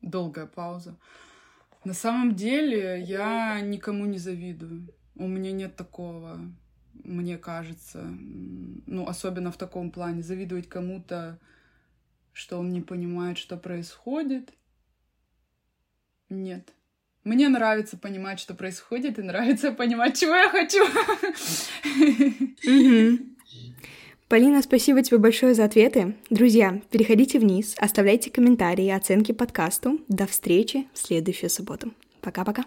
Долгая 0.04 0.46
пауза. 0.46 1.00
На 1.84 1.96
самом 1.96 2.36
деле 2.36 3.02
я 3.02 3.60
никому 3.62 4.06
не 4.06 4.20
завидую. 4.20 4.88
У 5.16 5.28
меня 5.28 5.52
нет 5.52 5.76
такого 5.76 6.40
мне 7.04 7.38
кажется. 7.38 8.04
Ну, 8.86 9.08
особенно 9.08 9.52
в 9.52 9.58
таком 9.58 9.92
плане. 9.92 10.22
Завидовать 10.22 10.70
кому-то, 10.70 11.40
что 12.34 12.58
он 12.60 12.70
не 12.70 12.82
понимает, 12.82 13.38
что 13.38 13.58
происходит. 13.58 14.54
Нет. 16.30 16.74
Мне 17.24 17.50
нравится 17.50 17.98
понимать, 17.98 18.40
что 18.40 18.54
происходит, 18.54 19.18
и 19.20 19.24
нравится 19.24 19.72
понимать, 19.78 20.20
чего 20.20 20.36
я 20.36 20.50
хочу. 20.50 20.86
Полина, 24.28 24.62
спасибо 24.64 25.04
тебе 25.04 25.20
большое 25.20 25.54
за 25.54 25.66
ответы. 25.66 26.16
Друзья, 26.30 26.82
переходите 26.90 27.40
вниз, 27.40 27.76
оставляйте 27.78 28.32
комментарии 28.32 28.86
и 28.86 28.92
оценки 28.92 29.32
подкасту. 29.32 30.00
До 30.08 30.26
встречи 30.26 30.88
в 30.94 31.00
следующую 31.00 31.50
субботу. 31.50 31.94
Пока-пока. 32.22 32.66